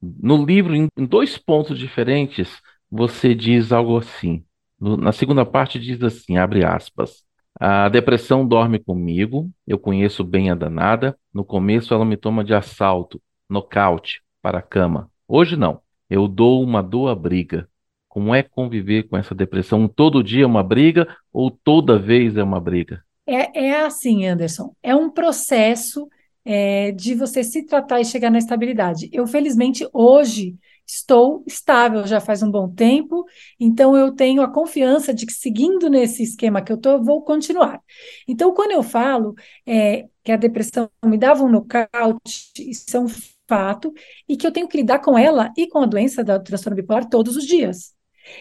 No 0.00 0.44
livro, 0.44 0.74
em 0.74 0.88
dois 0.96 1.36
pontos 1.38 1.78
diferentes, 1.78 2.60
você 2.90 3.34
diz 3.34 3.72
algo 3.72 3.98
assim. 3.98 4.44
No, 4.80 4.96
na 4.96 5.12
segunda 5.12 5.44
parte 5.44 5.78
diz 5.78 6.02
assim, 6.02 6.36
abre 6.36 6.64
aspas. 6.64 7.24
A 7.60 7.88
depressão 7.88 8.46
dorme 8.46 8.78
comigo, 8.78 9.50
eu 9.66 9.78
conheço 9.78 10.22
bem 10.22 10.50
a 10.50 10.54
danada. 10.54 11.18
No 11.34 11.44
começo 11.44 11.92
ela 11.92 12.04
me 12.04 12.16
toma 12.16 12.44
de 12.44 12.54
assalto, 12.54 13.20
nocaute, 13.48 14.22
para 14.40 14.58
a 14.58 14.62
cama. 14.62 15.10
Hoje 15.26 15.56
não. 15.56 15.80
Eu 16.08 16.28
dou 16.28 16.62
uma 16.62 16.82
dor 16.82 17.08
à 17.08 17.14
briga. 17.14 17.68
Como 18.08 18.34
é 18.34 18.42
conviver 18.42 19.04
com 19.04 19.16
essa 19.16 19.34
depressão? 19.34 19.88
Todo 19.88 20.22
dia 20.22 20.44
é 20.44 20.46
uma 20.46 20.62
briga 20.62 21.08
ou 21.32 21.50
toda 21.50 21.98
vez 21.98 22.36
é 22.36 22.42
uma 22.42 22.60
briga? 22.60 23.02
É, 23.26 23.66
é 23.66 23.80
assim, 23.84 24.26
Anderson. 24.26 24.74
É 24.82 24.94
um 24.94 25.10
processo 25.10 26.08
é, 26.44 26.92
de 26.92 27.14
você 27.14 27.44
se 27.44 27.66
tratar 27.66 28.00
e 28.00 28.04
chegar 28.04 28.30
na 28.30 28.38
estabilidade. 28.38 29.10
Eu, 29.12 29.26
felizmente, 29.26 29.86
hoje 29.92 30.56
estou 30.88 31.44
estável 31.46 32.06
já 32.06 32.20
faz 32.20 32.42
um 32.42 32.50
bom 32.50 32.68
tempo, 32.72 33.24
então 33.60 33.96
eu 33.96 34.12
tenho 34.12 34.42
a 34.42 34.52
confiança 34.52 35.12
de 35.12 35.26
que 35.26 35.32
seguindo 35.32 35.88
nesse 35.90 36.22
esquema 36.22 36.62
que 36.62 36.72
eu 36.72 36.76
estou, 36.76 37.02
vou 37.04 37.22
continuar. 37.22 37.80
Então, 38.26 38.54
quando 38.54 38.72
eu 38.72 38.82
falo 38.82 39.34
é, 39.66 40.08
que 40.24 40.32
a 40.32 40.36
depressão 40.36 40.90
me 41.04 41.18
dava 41.18 41.44
um 41.44 41.48
nocaute, 41.48 42.52
isso 42.58 42.96
é 42.96 43.00
um 43.00 43.08
fato, 43.48 43.92
e 44.28 44.36
que 44.36 44.46
eu 44.46 44.52
tenho 44.52 44.68
que 44.68 44.76
lidar 44.76 45.00
com 45.00 45.16
ela 45.18 45.52
e 45.56 45.68
com 45.68 45.80
a 45.80 45.86
doença 45.86 46.24
da 46.24 46.38
transtorno 46.38 46.76
bipolar 46.76 47.08
todos 47.08 47.36
os 47.36 47.44
dias. 47.46 47.94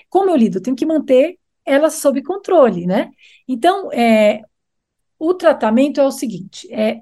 Como 0.10 0.30
eu 0.30 0.36
lido? 0.36 0.58
Eu 0.58 0.62
tenho 0.62 0.75
que 0.75 0.86
manter 0.86 1.38
ela 1.66 1.89
sob 1.89 2.22
controle, 2.24 2.86
né? 2.86 3.12
Então, 3.48 3.92
é, 3.92 4.42
o 5.20 5.34
tratamento 5.34 6.00
é 6.00 6.06
o 6.06 6.12
seguinte: 6.12 6.72
é 6.72 7.01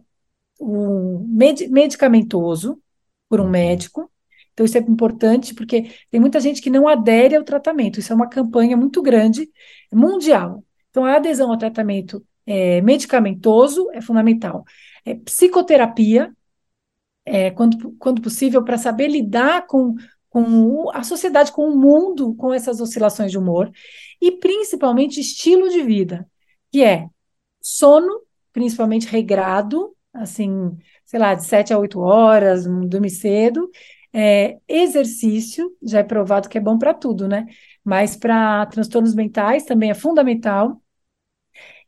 med 0.60 1.68
medicamentoso 1.70 2.82
por 3.30 3.42
um 3.42 3.50
médico. 3.50 4.10
Então, 4.56 4.66
isso 4.66 4.78
é 4.78 4.82
importante, 4.82 5.54
porque 5.54 5.92
tem 6.10 6.20
muita 6.20 6.40
gente 6.40 6.62
que 6.62 6.70
não 6.70 6.88
adere 6.88 7.36
ao 7.36 7.44
tratamento. 7.44 8.00
Isso 8.00 8.14
é 8.14 8.16
uma 8.16 8.30
campanha 8.30 8.78
muito 8.78 9.02
grande, 9.02 9.50
mundial. 9.92 10.64
Então, 10.90 11.04
a 11.04 11.18
adesão 11.18 11.52
ao 11.52 11.58
tratamento 11.58 12.26
é, 12.46 12.80
medicamentoso 12.80 13.90
é 13.92 14.00
fundamental. 14.02 14.64
É, 15.04 15.14
psicoterapia, 15.14 16.34
é, 17.26 17.52
quando, 17.52 17.92
quando 18.00 18.22
possível, 18.22 18.64
para 18.64 18.78
saber 18.78 19.10
lidar 19.10 19.68
com, 19.68 19.96
com 20.30 20.90
a 20.92 21.04
sociedade, 21.04 21.52
com 21.52 21.68
o 21.68 21.78
mundo, 21.78 22.34
com 22.36 22.54
essas 22.54 22.80
oscilações 22.80 23.32
de 23.32 23.38
humor, 23.38 23.70
e 24.22 24.32
principalmente 24.32 25.20
estilo 25.20 25.68
de 25.70 25.82
vida, 25.82 26.26
que 26.72 26.82
é 26.82 27.10
sono, 27.62 28.22
principalmente 28.54 29.08
regrado, 29.08 29.94
assim, 30.14 30.78
sei 31.04 31.20
lá, 31.20 31.34
de 31.34 31.44
sete 31.44 31.74
a 31.74 31.78
oito 31.78 32.00
horas, 32.00 32.66
dormir 32.88 33.10
cedo, 33.10 33.70
é, 34.16 34.60
exercício, 34.68 35.70
já 35.84 36.00
é 36.00 36.04
provado 36.04 36.48
que 36.48 36.58
é 36.58 36.62
bom 36.62 36.78
para 36.78 36.94
tudo, 36.94 37.28
né? 37.28 37.46
Mas 37.84 38.16
para 38.16 38.66
transtornos 38.68 39.14
mentais 39.14 39.66
também 39.66 39.90
é 39.92 39.94
fundamental. 39.94 40.82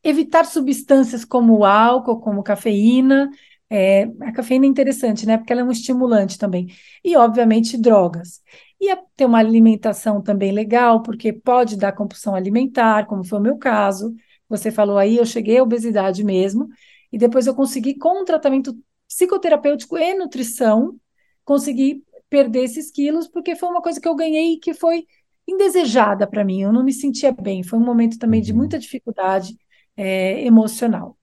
Evitar 0.03 0.45
substâncias 0.45 1.23
como 1.23 1.63
álcool, 1.63 2.19
como 2.19 2.43
cafeína, 2.43 3.29
é, 3.69 4.03
a 4.21 4.31
cafeína 4.33 4.65
é 4.65 4.69
interessante, 4.69 5.25
né? 5.25 5.37
Porque 5.37 5.53
ela 5.53 5.61
é 5.61 5.65
um 5.65 5.71
estimulante 5.71 6.37
também. 6.37 6.67
E, 7.03 7.15
obviamente, 7.15 7.77
drogas. 7.77 8.41
E 8.79 8.93
ter 9.15 9.25
uma 9.25 9.39
alimentação 9.39 10.21
também 10.21 10.51
legal, 10.51 11.01
porque 11.01 11.31
pode 11.31 11.77
dar 11.77 11.93
compulsão 11.93 12.35
alimentar, 12.35 13.07
como 13.07 13.23
foi 13.23 13.39
o 13.39 13.41
meu 13.41 13.57
caso. 13.57 14.13
Você 14.49 14.69
falou 14.69 14.97
aí, 14.97 15.17
eu 15.17 15.25
cheguei 15.25 15.57
à 15.57 15.63
obesidade 15.63 16.23
mesmo, 16.23 16.67
e 17.11 17.17
depois 17.17 17.47
eu 17.47 17.55
consegui, 17.55 17.95
com 17.97 18.21
um 18.21 18.25
tratamento 18.25 18.77
psicoterapêutico 19.07 19.97
e 19.97 20.13
nutrição, 20.13 20.95
conseguir 21.43 22.03
perder 22.29 22.63
esses 22.63 22.91
quilos, 22.91 23.27
porque 23.27 23.55
foi 23.55 23.69
uma 23.69 23.81
coisa 23.81 23.99
que 23.99 24.07
eu 24.07 24.15
ganhei 24.15 24.57
que 24.57 24.73
foi 24.73 25.05
indesejada 25.47 26.27
para 26.27 26.43
mim. 26.43 26.61
Eu 26.61 26.73
não 26.73 26.83
me 26.83 26.93
sentia 26.93 27.31
bem. 27.31 27.63
Foi 27.63 27.79
um 27.79 27.85
momento 27.85 28.19
também 28.19 28.41
de 28.41 28.51
uhum. 28.51 28.57
muita 28.57 28.77
dificuldade 28.77 29.57
é, 29.95 30.45
emocional. 30.45 31.17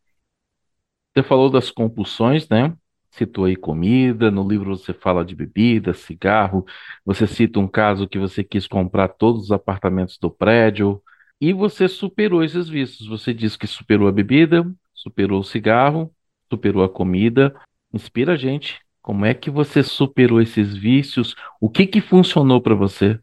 Você 1.14 1.22
falou 1.22 1.50
das 1.50 1.70
compulsões, 1.70 2.48
né? 2.48 2.74
Citou 3.10 3.44
aí 3.44 3.54
comida, 3.54 4.30
no 4.30 4.46
livro 4.46 4.76
você 4.76 4.92
fala 4.92 5.24
de 5.24 5.36
bebida, 5.36 5.94
cigarro, 5.94 6.66
você 7.04 7.28
cita 7.28 7.60
um 7.60 7.68
caso 7.68 8.08
que 8.08 8.18
você 8.18 8.42
quis 8.42 8.66
comprar 8.66 9.06
todos 9.06 9.44
os 9.44 9.52
apartamentos 9.52 10.18
do 10.18 10.28
prédio 10.28 11.00
e 11.40 11.52
você 11.52 11.86
superou 11.86 12.42
esses 12.42 12.68
vícios. 12.68 13.06
Você 13.06 13.32
disse 13.32 13.56
que 13.56 13.68
superou 13.68 14.08
a 14.08 14.12
bebida, 14.12 14.68
superou 14.92 15.40
o 15.40 15.44
cigarro, 15.44 16.12
superou 16.50 16.82
a 16.82 16.88
comida. 16.88 17.54
Inspira 17.92 18.32
a 18.32 18.36
gente. 18.36 18.83
Como 19.04 19.26
é 19.26 19.34
que 19.34 19.50
você 19.50 19.82
superou 19.82 20.40
esses 20.40 20.74
vícios? 20.74 21.36
O 21.60 21.68
que 21.68 21.86
que 21.86 22.00
funcionou 22.00 22.62
para 22.62 22.74
você? 22.74 23.20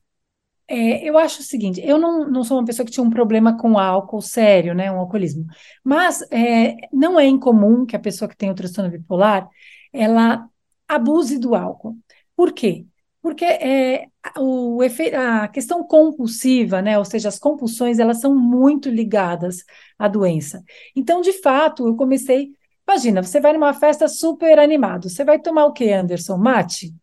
É, 0.68 1.04
eu 1.04 1.18
acho 1.18 1.40
o 1.42 1.44
seguinte, 1.44 1.82
eu 1.84 1.98
não, 1.98 2.30
não 2.30 2.44
sou 2.44 2.60
uma 2.60 2.66
pessoa 2.66 2.86
que 2.86 2.92
tinha 2.92 3.04
um 3.04 3.10
problema 3.10 3.58
com 3.58 3.80
álcool 3.80 4.22
sério, 4.22 4.76
né, 4.76 4.92
um 4.92 5.00
alcoolismo, 5.00 5.44
mas 5.84 6.22
é, 6.32 6.76
não 6.94 7.20
é 7.20 7.26
incomum 7.26 7.84
que 7.84 7.96
a 7.96 8.00
pessoa 8.00 8.30
que 8.30 8.38
tem 8.38 8.52
o 8.52 8.54
transtorno 8.54 8.92
bipolar, 8.92 9.50
ela 9.92 10.48
abuse 10.88 11.40
do 11.40 11.56
álcool. 11.56 11.98
Por 12.36 12.54
quê? 12.54 12.86
Porque 13.24 13.44
é, 13.44 14.06
o 14.38 14.84
efeito, 14.84 15.16
a 15.16 15.48
questão 15.48 15.84
compulsiva, 15.84 16.80
né, 16.80 16.98
ou 17.00 17.06
seja, 17.06 17.28
as 17.28 17.40
compulsões, 17.40 17.98
elas 17.98 18.22
são 18.22 18.36
muito 18.36 18.88
ligadas 18.88 19.66
à 19.98 20.08
doença. 20.08 20.64
Então, 20.96 21.22
de 21.22 21.34
fato, 21.42 21.88
eu 21.88 21.96
comecei, 21.96 22.52
imagina, 22.92 23.24
você 23.24 23.40
vai 23.40 23.54
numa 23.54 23.74
festa 23.74 24.08
super 24.08 24.60
animado, 24.60 25.10
você 25.10 25.24
vai 25.24 25.40
tomar 25.40 25.66
o 25.66 25.74
quê, 25.74 25.92
Anderson? 25.92 26.38
Mate? 26.38 26.94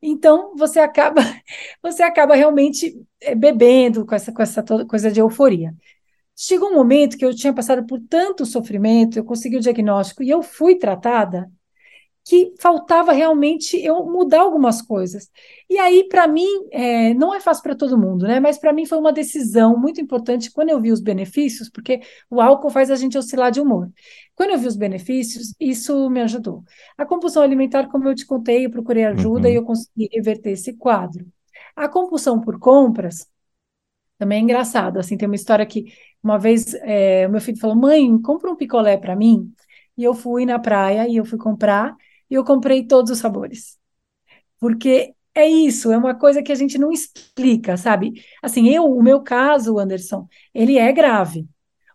Então 0.00 0.54
você 0.56 0.78
acaba 0.78 1.22
você 1.82 2.02
acaba 2.02 2.34
realmente 2.34 2.94
eh, 3.20 3.34
bebendo 3.34 4.04
com 4.06 4.14
essa, 4.14 4.32
com 4.32 4.42
essa 4.42 4.62
coisa 4.86 5.10
de 5.10 5.20
euforia. 5.20 5.74
Chegou 6.36 6.70
um 6.70 6.74
momento 6.74 7.16
que 7.18 7.24
eu 7.24 7.34
tinha 7.34 7.52
passado 7.52 7.86
por 7.86 8.00
tanto 8.08 8.46
sofrimento, 8.46 9.18
eu 9.18 9.24
consegui 9.24 9.56
o 9.56 9.60
diagnóstico 9.60 10.22
e 10.22 10.30
eu 10.30 10.42
fui 10.42 10.76
tratada 10.76 11.50
que 12.28 12.52
faltava 12.60 13.10
realmente 13.12 13.82
eu 13.82 14.04
mudar 14.04 14.42
algumas 14.42 14.82
coisas. 14.82 15.30
E 15.68 15.78
aí, 15.78 16.06
para 16.10 16.28
mim, 16.28 16.46
é, 16.70 17.14
não 17.14 17.34
é 17.34 17.40
fácil 17.40 17.62
para 17.62 17.74
todo 17.74 17.96
mundo, 17.96 18.26
né? 18.26 18.38
Mas 18.38 18.58
para 18.58 18.70
mim 18.70 18.84
foi 18.84 18.98
uma 18.98 19.14
decisão 19.14 19.78
muito 19.78 19.98
importante 19.98 20.50
quando 20.50 20.68
eu 20.68 20.78
vi 20.78 20.92
os 20.92 21.00
benefícios, 21.00 21.70
porque 21.70 22.02
o 22.28 22.38
álcool 22.38 22.68
faz 22.68 22.90
a 22.90 22.96
gente 22.96 23.16
oscilar 23.16 23.50
de 23.50 23.62
humor. 23.62 23.90
Quando 24.34 24.50
eu 24.50 24.58
vi 24.58 24.66
os 24.66 24.76
benefícios, 24.76 25.54
isso 25.58 26.10
me 26.10 26.20
ajudou. 26.20 26.62
A 26.98 27.06
compulsão 27.06 27.42
alimentar, 27.42 27.88
como 27.88 28.06
eu 28.06 28.14
te 28.14 28.26
contei, 28.26 28.66
eu 28.66 28.70
procurei 28.70 29.06
ajuda 29.06 29.48
uhum. 29.48 29.54
e 29.54 29.56
eu 29.56 29.64
consegui 29.64 30.10
reverter 30.12 30.50
esse 30.50 30.74
quadro. 30.74 31.26
A 31.74 31.88
compulsão 31.88 32.42
por 32.42 32.58
compras 32.58 33.26
também 34.18 34.40
é 34.40 34.42
engraçado. 34.42 34.98
Assim, 34.98 35.16
tem 35.16 35.26
uma 35.26 35.34
história 35.34 35.64
que 35.64 35.86
uma 36.22 36.38
vez 36.38 36.74
é, 36.74 37.26
o 37.26 37.30
meu 37.30 37.40
filho 37.40 37.58
falou: 37.58 37.76
"Mãe, 37.76 38.20
compra 38.20 38.50
um 38.50 38.56
picolé 38.56 38.98
para 38.98 39.16
mim". 39.16 39.50
E 39.96 40.04
eu 40.04 40.12
fui 40.14 40.44
na 40.44 40.58
praia 40.58 41.08
e 41.08 41.16
eu 41.16 41.24
fui 41.24 41.38
comprar 41.38 41.96
e 42.30 42.34
eu 42.34 42.44
comprei 42.44 42.86
todos 42.86 43.10
os 43.10 43.18
sabores. 43.18 43.78
Porque 44.60 45.14
é 45.34 45.46
isso, 45.46 45.92
é 45.92 45.96
uma 45.98 46.14
coisa 46.14 46.42
que 46.42 46.52
a 46.52 46.54
gente 46.54 46.78
não 46.78 46.92
explica, 46.92 47.76
sabe? 47.76 48.22
Assim, 48.42 48.68
eu, 48.68 48.84
o 48.84 49.02
meu 49.02 49.22
caso, 49.22 49.78
Anderson, 49.78 50.26
ele 50.54 50.78
é 50.78 50.92
grave. 50.92 51.48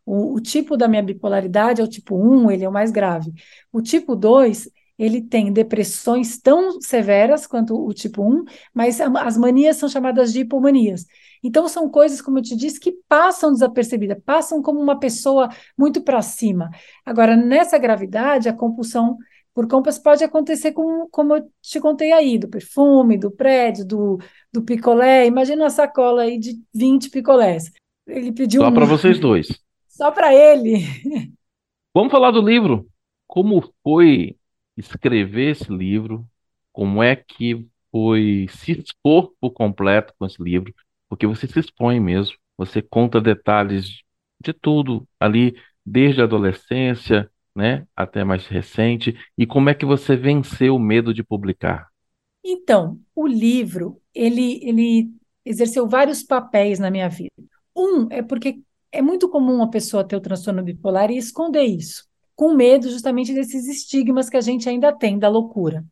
O, 0.06 0.36
o 0.36 0.42
tipo 0.42 0.78
da 0.78 0.88
minha 0.88 1.04
bipolaridade 1.04 1.82
é 1.82 1.84
o 1.84 1.88
tipo 1.88 2.16
1, 2.16 2.52
ele 2.52 2.64
é 2.66 2.70
o 2.70 2.72
mais 2.72 2.92
grave. 2.92 3.34
O 3.72 3.82
tipo 3.82 4.16
2, 4.16 4.70
ele 4.98 5.22
tem 5.22 5.52
depressões 5.52 6.40
tão 6.40 6.80
severas 6.82 7.48
quanto 7.48 7.76
o 7.76 7.94
tipo 7.94 8.24
1, 8.24 8.46
mas 8.74 9.00
as 9.02 9.38
manias 9.38 9.78
são 9.78 9.90
chamadas 9.90 10.32
de 10.32 10.42
hipomanias. 10.42 11.06
Então, 11.44 11.68
são 11.68 11.90
coisas, 11.90 12.22
como 12.22 12.38
eu 12.40 12.42
te 12.44 12.56
disse, 12.56 12.80
que 12.80 12.94
passam 13.10 13.52
desapercebidas, 13.52 14.18
passam 14.26 14.62
como 14.62 14.80
uma 14.80 14.98
pessoa 15.00 15.50
muito 15.78 16.02
para 16.02 16.22
cima. 16.22 16.70
Agora, 17.06 17.36
nessa 17.36 17.78
gravidade, 17.78 18.48
a 18.48 18.54
compulsão 18.54 19.18
por 19.54 19.68
compras 19.68 20.00
pode 20.00 20.24
acontecer 20.24 20.72
com, 20.72 21.08
como 21.10 21.36
eu 21.36 21.50
te 21.62 21.80
contei 21.80 22.12
aí, 22.12 22.40
do 22.40 22.48
perfume, 22.48 23.18
do 23.18 23.30
prédio, 23.30 23.86
do, 23.86 24.20
do 24.52 24.64
picolé. 24.64 25.28
Imagina 25.28 25.64
uma 25.64 25.70
sacola 25.70 26.24
aí 26.24 26.40
de 26.40 26.60
20 26.74 27.10
picolés. 27.12 27.72
Ele 28.08 28.32
pediu 28.32 28.62
Só 28.62 28.70
um... 28.70 28.74
para 28.74 28.86
vocês 28.86 29.20
dois. 29.22 29.48
Só 29.88 30.12
para 30.12 30.34
ele. 30.34 30.80
Vamos 31.94 32.12
falar 32.12 32.32
do 32.32 32.42
livro. 32.42 32.88
Como 33.28 33.64
foi 33.84 34.36
escrever 34.76 35.52
esse 35.52 35.72
livro? 35.72 36.26
Como 36.72 37.04
é 37.04 37.16
que 37.16 37.68
foi 37.92 38.48
se 38.50 38.72
expor 38.72 39.34
por 39.40 39.52
completo 39.52 40.14
com 40.18 40.26
esse 40.26 40.42
livro? 40.42 40.74
Porque 41.08 41.28
você 41.28 41.46
se 41.46 41.60
expõe 41.60 42.00
mesmo. 42.00 42.36
Você 42.58 42.82
conta 42.82 43.22
detalhes 43.22 44.02
de 44.44 44.52
tudo 44.52 45.08
ali, 45.20 45.56
desde 45.86 46.22
a 46.22 46.24
adolescência, 46.24 47.30
né, 47.56 47.86
até 47.96 48.24
mais 48.24 48.48
recente, 48.48 49.16
e 49.38 49.46
como 49.46 49.70
é 49.70 49.74
que 49.74 49.86
você 49.86 50.16
venceu 50.16 50.76
o 50.76 50.80
medo 50.80 51.14
de 51.14 51.24
publicar? 51.24 51.88
Então, 52.44 53.00
o 53.16 53.26
livro, 53.26 54.02
ele, 54.14 54.60
ele 54.64 55.10
exerceu 55.46 55.88
vários 55.88 56.24
papéis 56.24 56.80
na 56.80 56.92
minha 56.92 57.08
vida. 57.08 57.32
Um 57.76 58.08
é 58.12 58.22
porque 58.22 58.60
é 58.92 59.02
muito 59.02 59.30
comum 59.30 59.56
uma 59.56 59.70
pessoa 59.70 60.04
ter 60.04 60.16
o 60.16 60.22
transtorno 60.22 60.64
bipolar 60.64 61.10
e 61.10 61.18
esconder 61.18 61.64
isso, 61.64 62.06
com 62.36 62.54
medo 62.54 62.90
justamente 62.90 63.34
desses 63.34 63.68
estigmas 63.68 64.30
que 64.30 64.38
a 64.38 64.42
gente 64.42 64.68
ainda 64.68 64.92
tem 64.92 65.18
da 65.18 65.30
loucura. 65.30 65.86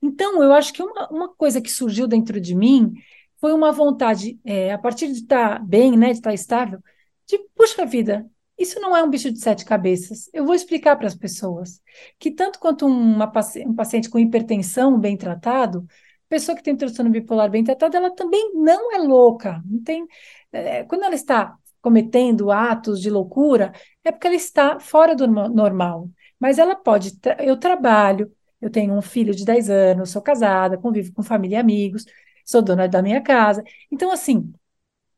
Então, 0.00 0.42
eu 0.42 0.52
acho 0.52 0.72
que 0.72 0.82
uma, 0.82 1.08
uma 1.08 1.28
coisa 1.34 1.60
que 1.60 1.70
surgiu 1.70 2.06
dentro 2.06 2.40
de 2.40 2.54
mim 2.54 2.92
foi 3.40 3.52
uma 3.52 3.72
vontade, 3.72 4.38
é, 4.44 4.72
a 4.72 4.78
partir 4.78 5.08
de 5.08 5.20
estar 5.20 5.64
bem, 5.64 5.96
né, 5.96 6.08
de 6.08 6.18
estar 6.18 6.32
estável, 6.32 6.80
de, 7.26 7.38
puxa 7.54 7.84
vida, 7.84 8.26
isso 8.58 8.80
não 8.80 8.96
é 8.96 9.02
um 9.02 9.10
bicho 9.10 9.30
de 9.32 9.40
sete 9.40 9.64
cabeças. 9.64 10.28
Eu 10.32 10.44
vou 10.44 10.54
explicar 10.54 10.96
para 10.96 11.06
as 11.06 11.14
pessoas 11.14 11.80
que, 12.18 12.30
tanto 12.30 12.58
quanto 12.58 12.86
uma, 12.86 13.30
um 13.66 13.74
paciente 13.74 14.10
com 14.10 14.18
hipertensão 14.18 14.98
bem 14.98 15.16
tratado, 15.16 15.86
pessoa 16.28 16.56
que 16.56 16.62
tem 16.62 16.76
transtorno 16.76 17.10
bipolar 17.10 17.50
bem 17.50 17.64
tratado, 17.64 17.96
ela 17.96 18.10
também 18.14 18.52
não 18.54 18.94
é 18.94 18.98
louca. 18.98 19.62
Não 19.64 19.82
tem, 19.82 20.06
é, 20.52 20.84
quando 20.84 21.04
ela 21.04 21.14
está 21.14 21.56
cometendo 21.80 22.50
atos 22.50 23.00
de 23.00 23.10
loucura, 23.10 23.72
é 24.04 24.10
porque 24.12 24.26
ela 24.26 24.36
está 24.36 24.78
fora 24.80 25.14
do 25.14 25.26
normal. 25.26 26.10
Mas 26.38 26.58
ela 26.58 26.74
pode. 26.76 27.18
Eu 27.38 27.56
trabalho, 27.56 28.32
eu 28.60 28.70
tenho 28.70 28.94
um 28.94 29.02
filho 29.02 29.34
de 29.34 29.44
10 29.44 29.70
anos, 29.70 30.10
sou 30.10 30.22
casada, 30.22 30.78
convivo 30.78 31.12
com 31.12 31.22
família 31.22 31.56
e 31.56 31.60
amigos, 31.60 32.04
sou 32.44 32.62
dona 32.62 32.88
da 32.88 33.02
minha 33.02 33.20
casa. 33.22 33.62
Então, 33.90 34.10
assim, 34.12 34.52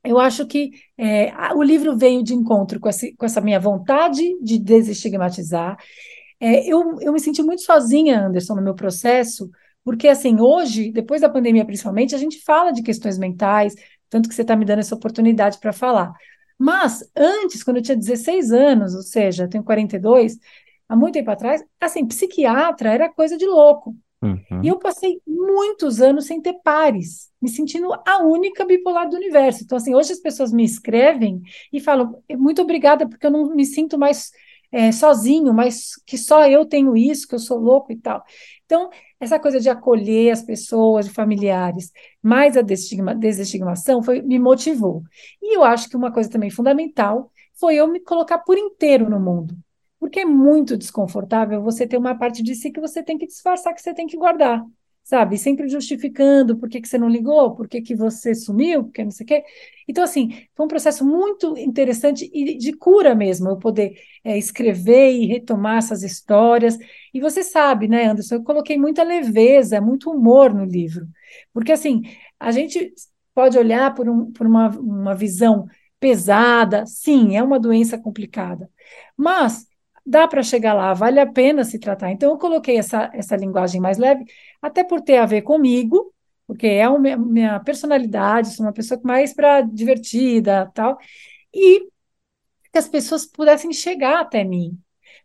eu 0.04 0.18
acho 0.18 0.46
que 0.46 0.70
é, 0.96 1.32
o 1.54 1.62
livro 1.62 1.96
veio 1.96 2.22
de 2.22 2.34
encontro 2.34 2.80
com, 2.80 2.88
com, 3.18 3.26
essa 3.26 3.40
minha 3.40 3.60
vontade 3.60 4.22
de 4.42 4.58
desestigmatizar. 4.58 5.76
É, 6.40 6.66
eu, 6.66 6.98
eu 7.00 7.12
me 7.12 7.20
senti 7.20 7.42
muito 7.42 7.62
sozinha, 7.62 8.26
Anderson, 8.26 8.54
no 8.54 8.62
meu 8.62 8.74
processo, 8.74 9.50
porque, 9.84 10.08
assim, 10.08 10.40
hoje, 10.40 10.90
depois 10.92 11.20
da 11.20 11.28
pandemia 11.28 11.64
principalmente, 11.64 12.14
a 12.14 12.18
gente 12.18 12.42
fala 12.42 12.72
de 12.72 12.82
questões 12.82 13.18
mentais, 13.18 13.74
tanto 14.08 14.28
que 14.28 14.34
você 14.34 14.42
está 14.42 14.56
me 14.56 14.64
dando 14.64 14.80
essa 14.80 14.94
oportunidade 14.94 15.58
para 15.58 15.72
falar. 15.72 16.12
Mas, 16.58 17.02
antes, 17.16 17.62
quando 17.62 17.78
eu 17.78 17.82
tinha 17.82 17.96
16 17.96 18.52
anos, 18.52 18.94
ou 18.94 19.02
seja, 19.02 19.44
eu 19.44 19.48
tenho 19.48 19.64
42, 19.64 20.38
há 20.88 20.96
muito 20.96 21.14
tempo 21.14 21.30
atrás, 21.30 21.62
assim, 21.80 22.06
psiquiatra 22.06 22.92
era 22.92 23.12
coisa 23.12 23.36
de 23.36 23.46
louco. 23.46 23.94
Uhum. 24.22 24.62
E 24.62 24.68
eu 24.68 24.78
passei 24.78 25.20
muitos 25.26 26.00
anos 26.00 26.26
sem 26.26 26.40
ter 26.40 26.54
pares, 26.62 27.30
me 27.40 27.48
sentindo 27.48 27.90
a 28.06 28.22
única 28.22 28.64
bipolar 28.64 29.08
do 29.08 29.16
universo. 29.16 29.64
Então, 29.64 29.78
assim, 29.78 29.94
hoje 29.94 30.12
as 30.12 30.18
pessoas 30.18 30.52
me 30.52 30.62
escrevem 30.62 31.40
e 31.72 31.80
falam, 31.80 32.22
muito 32.32 32.60
obrigada, 32.60 33.08
porque 33.08 33.26
eu 33.26 33.30
não 33.30 33.54
me 33.54 33.64
sinto 33.64 33.98
mais 33.98 34.30
é, 34.70 34.92
sozinho, 34.92 35.52
mas 35.52 35.92
que 36.06 36.16
só 36.18 36.46
eu 36.46 36.64
tenho 36.66 36.96
isso, 36.96 37.26
que 37.26 37.34
eu 37.34 37.38
sou 37.38 37.58
louco 37.58 37.92
e 37.92 37.96
tal. 37.96 38.22
Então, 38.66 38.90
essa 39.18 39.38
coisa 39.38 39.58
de 39.58 39.68
acolher 39.68 40.30
as 40.30 40.42
pessoas, 40.42 41.06
os 41.06 41.12
familiares, 41.12 41.90
mais 42.22 42.56
a 42.56 42.62
desestigma, 42.62 43.14
desestigmação, 43.14 44.02
foi, 44.02 44.22
me 44.22 44.38
motivou. 44.38 45.02
E 45.42 45.56
eu 45.56 45.64
acho 45.64 45.88
que 45.88 45.96
uma 45.96 46.12
coisa 46.12 46.30
também 46.30 46.50
fundamental 46.50 47.32
foi 47.54 47.76
eu 47.76 47.88
me 47.88 48.00
colocar 48.00 48.38
por 48.38 48.56
inteiro 48.56 49.08
no 49.08 49.18
mundo. 49.18 49.56
Porque 50.00 50.20
é 50.20 50.24
muito 50.24 50.78
desconfortável 50.78 51.62
você 51.62 51.86
ter 51.86 51.98
uma 51.98 52.18
parte 52.18 52.42
de 52.42 52.54
si 52.56 52.72
que 52.72 52.80
você 52.80 53.02
tem 53.02 53.18
que 53.18 53.26
disfarçar, 53.26 53.74
que 53.74 53.82
você 53.82 53.94
tem 53.94 54.06
que 54.08 54.16
guardar, 54.16 54.64
sabe? 55.04 55.36
Sempre 55.38 55.68
justificando 55.68 56.56
por 56.56 56.70
que, 56.70 56.80
que 56.80 56.88
você 56.88 56.98
não 56.98 57.08
ligou, 57.08 57.54
por 57.54 57.68
que, 57.68 57.82
que 57.82 57.94
você 57.94 58.34
sumiu, 58.34 58.84
porque 58.84 59.04
não 59.04 59.10
sei 59.10 59.24
o 59.24 59.26
quê. 59.28 59.44
Então, 59.86 60.02
assim, 60.04 60.30
foi 60.56 60.66
um 60.66 60.68
processo 60.68 61.04
muito 61.04 61.56
interessante 61.58 62.30
e 62.32 62.56
de 62.56 62.72
cura 62.72 63.14
mesmo, 63.14 63.50
eu 63.50 63.58
poder 63.58 63.94
é, 64.24 64.38
escrever 64.38 65.12
e 65.12 65.26
retomar 65.26 65.78
essas 65.78 66.02
histórias. 66.02 66.78
E 67.12 67.20
você 67.20 67.42
sabe, 67.42 67.86
né, 67.88 68.06
Anderson, 68.06 68.36
eu 68.36 68.42
coloquei 68.44 68.78
muita 68.78 69.02
leveza, 69.02 69.80
muito 69.80 70.10
humor 70.10 70.54
no 70.54 70.64
livro. 70.64 71.06
Porque, 71.52 71.72
assim, 71.72 72.02
a 72.38 72.50
gente 72.50 72.92
pode 73.34 73.58
olhar 73.58 73.94
por, 73.94 74.08
um, 74.08 74.32
por 74.32 74.46
uma, 74.46 74.68
uma 74.70 75.14
visão 75.14 75.66
pesada, 75.98 76.86
sim, 76.86 77.36
é 77.36 77.42
uma 77.42 77.60
doença 77.60 77.98
complicada. 77.98 78.70
Mas 79.16 79.66
dá 80.06 80.26
para 80.28 80.42
chegar 80.42 80.74
lá, 80.74 80.94
vale 80.94 81.20
a 81.20 81.26
pena 81.26 81.64
se 81.64 81.78
tratar. 81.78 82.10
Então, 82.10 82.30
eu 82.30 82.38
coloquei 82.38 82.76
essa, 82.78 83.10
essa 83.14 83.36
linguagem 83.36 83.80
mais 83.80 83.98
leve, 83.98 84.24
até 84.60 84.84
por 84.84 85.00
ter 85.00 85.18
a 85.18 85.26
ver 85.26 85.42
comigo, 85.42 86.12
porque 86.46 86.66
é 86.66 86.82
a 86.84 86.98
minha 86.98 87.60
personalidade, 87.60 88.54
sou 88.54 88.66
uma 88.66 88.72
pessoa 88.72 89.00
mais 89.04 89.32
para 89.32 89.60
divertida 89.62 90.70
tal, 90.74 90.98
e 91.54 91.88
que 92.72 92.78
as 92.78 92.88
pessoas 92.88 93.26
pudessem 93.26 93.72
chegar 93.72 94.20
até 94.20 94.44
mim. 94.44 94.78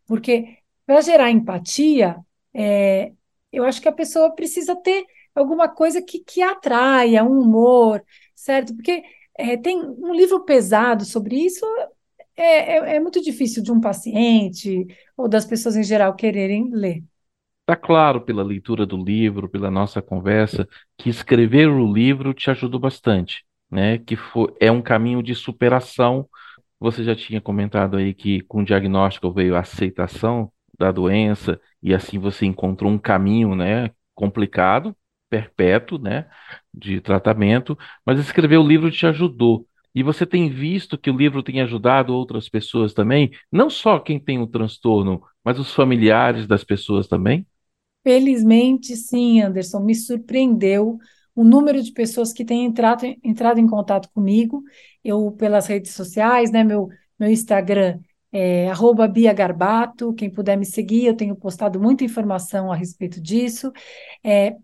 Porque 0.06 0.58
para 0.86 1.02
gerar 1.02 1.32
empatia, 1.32 2.18
é, 2.54 3.12
eu 3.52 3.64
acho 3.66 3.82
que 3.82 3.88
a 3.88 3.92
pessoa 3.92 4.34
precisa 4.36 4.76
ter 4.76 5.06
alguma 5.34 5.68
coisa 5.68 6.02
que, 6.02 6.20
que 6.20 6.42
atraia, 6.42 7.24
um 7.24 7.40
humor, 7.42 8.04
certo? 8.36 8.76
Porque 8.76 9.04
é, 9.38 9.58
tem 9.58 9.78
um 9.82 10.14
livro 10.14 10.46
pesado 10.46 11.06
sobre 11.06 11.36
isso, 11.38 11.66
é, 12.36 12.78
é, 12.78 12.96
é 12.98 13.00
muito 13.00 13.22
difícil 13.22 13.64
de 13.64 13.72
um 13.72 13.80
paciente 13.82 14.86
ou 15.18 15.28
das 15.28 15.46
pessoas 15.46 15.76
em 15.76 15.84
geral 15.84 16.16
quererem 16.16 16.70
ler. 16.72 17.04
Está 17.62 17.76
claro 17.76 18.22
pela 18.22 18.44
leitura 18.44 18.86
do 18.86 18.96
livro, 19.04 19.50
pela 19.50 19.72
nossa 19.72 20.00
conversa, 20.02 20.68
que 20.98 21.10
escrever 21.10 21.68
o 21.68 21.92
livro 21.92 22.32
te 22.34 22.50
ajudou 22.52 22.80
bastante, 22.80 23.44
né? 23.72 23.98
Que 23.98 24.16
foi, 24.16 24.54
é 24.60 24.72
um 24.72 24.82
caminho 24.84 25.24
de 25.24 25.34
superação. 25.34 26.30
Você 26.80 27.04
já 27.04 27.16
tinha 27.16 27.42
comentado 27.42 27.98
aí 27.98 28.14
que 28.14 28.42
com 28.42 28.62
o 28.62 28.66
diagnóstico 28.66 29.32
veio 29.34 29.56
a 29.56 29.62
aceitação 29.62 30.52
da 30.78 30.92
doença 30.92 31.60
e 31.82 31.94
assim 31.94 32.20
você 32.20 32.46
encontrou 32.46 32.92
um 32.92 33.00
caminho, 33.00 33.56
né? 33.56 33.90
Complicado, 34.14 34.96
perpétuo, 35.30 35.98
né? 35.98 36.28
De 36.74 37.02
tratamento, 37.02 37.76
mas 38.06 38.20
escrever 38.20 38.58
o 38.58 38.68
livro 38.68 38.92
te 38.92 39.08
ajudou. 39.08 39.68
E 39.96 40.04
você 40.04 40.26
tem 40.26 40.50
visto 40.50 40.98
que 40.98 41.10
o 41.10 41.16
livro 41.16 41.42
tem 41.42 41.62
ajudado 41.62 42.14
outras 42.14 42.50
pessoas 42.50 42.94
também? 42.94 43.32
Não 43.50 43.70
só 43.70 43.98
quem 43.98 44.20
tem 44.20 44.38
o 44.40 44.46
transtorno, 44.46 45.22
mas 45.44 45.58
os 45.58 45.74
familiares 45.74 46.46
das 46.46 46.66
pessoas 46.66 47.08
também? 47.08 47.48
Felizmente, 48.04 48.96
sim, 48.98 49.42
Anderson. 49.42 49.80
Me 49.80 49.96
surpreendeu 49.96 50.98
o 51.34 51.44
número 51.46 51.82
de 51.82 51.94
pessoas 51.94 52.34
que 52.34 52.44
têm 52.44 52.66
entrado, 52.66 53.06
entrado 53.24 53.60
em 53.60 53.68
contato 53.68 54.10
comigo. 54.14 54.62
Eu, 55.02 55.32
pelas 55.32 55.66
redes 55.68 55.94
sociais, 55.94 56.52
né? 56.52 56.64
Meu, 56.64 56.90
meu 57.18 57.30
Instagram 57.32 58.00
é 58.34 58.68
Bia 59.12 59.32
Garbato. 59.32 60.14
Quem 60.14 60.30
puder 60.30 60.58
me 60.58 60.66
seguir, 60.66 61.06
eu 61.06 61.16
tenho 61.16 61.38
postado 61.38 61.80
muita 61.80 62.04
informação 62.04 62.70
a 62.70 62.76
respeito 62.76 63.22
disso. 63.22 63.72
É, 64.22 64.56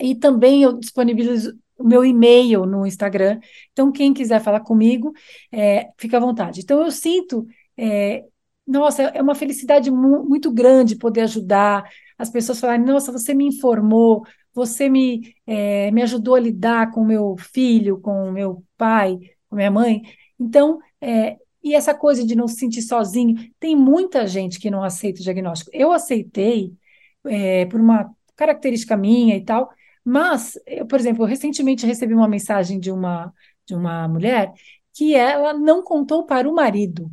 e 0.00 0.14
também 0.14 0.62
eu 0.62 0.78
disponibilizo 0.78 1.58
o 1.78 1.84
meu 1.84 2.04
e-mail 2.04 2.66
no 2.66 2.86
Instagram. 2.86 3.38
Então, 3.72 3.92
quem 3.92 4.14
quiser 4.14 4.40
falar 4.40 4.60
comigo, 4.60 5.12
é, 5.52 5.90
fica 5.98 6.16
à 6.16 6.20
vontade. 6.20 6.60
Então, 6.60 6.82
eu 6.82 6.90
sinto, 6.90 7.46
é, 7.76 8.24
nossa, 8.66 9.02
é 9.02 9.22
uma 9.22 9.34
felicidade 9.34 9.90
mu 9.90 10.24
muito 10.24 10.50
grande 10.50 10.96
poder 10.96 11.22
ajudar 11.22 11.84
as 12.18 12.30
pessoas 12.30 12.58
falarem, 12.60 12.84
nossa, 12.84 13.12
você 13.12 13.34
me 13.34 13.46
informou, 13.46 14.24
você 14.54 14.88
me, 14.88 15.34
é, 15.46 15.90
me 15.90 16.02
ajudou 16.02 16.34
a 16.34 16.40
lidar 16.40 16.90
com 16.90 17.04
meu 17.04 17.36
filho, 17.38 18.00
com 18.00 18.30
meu 18.32 18.64
pai, 18.76 19.18
com 19.48 19.56
minha 19.56 19.70
mãe. 19.70 20.02
Então, 20.40 20.78
é, 21.00 21.36
e 21.62 21.74
essa 21.74 21.94
coisa 21.94 22.24
de 22.24 22.34
não 22.34 22.48
se 22.48 22.56
sentir 22.56 22.82
sozinho, 22.82 23.34
tem 23.60 23.76
muita 23.76 24.26
gente 24.26 24.58
que 24.58 24.70
não 24.70 24.82
aceita 24.82 25.20
o 25.20 25.22
diagnóstico. 25.24 25.70
Eu 25.74 25.92
aceitei 25.92 26.72
é, 27.26 27.66
por 27.66 27.80
uma 27.80 28.10
característica 28.34 28.96
minha 28.96 29.36
e 29.36 29.44
tal, 29.44 29.70
mas, 30.06 30.56
eu, 30.64 30.86
por 30.86 31.00
exemplo, 31.00 31.24
recentemente 31.24 31.84
recebi 31.84 32.14
uma 32.14 32.28
mensagem 32.28 32.78
de 32.78 32.92
uma, 32.92 33.34
de 33.66 33.74
uma 33.74 34.06
mulher 34.06 34.52
que 34.94 35.16
ela 35.16 35.52
não 35.52 35.82
contou 35.82 36.24
para 36.24 36.48
o 36.48 36.54
marido. 36.54 37.10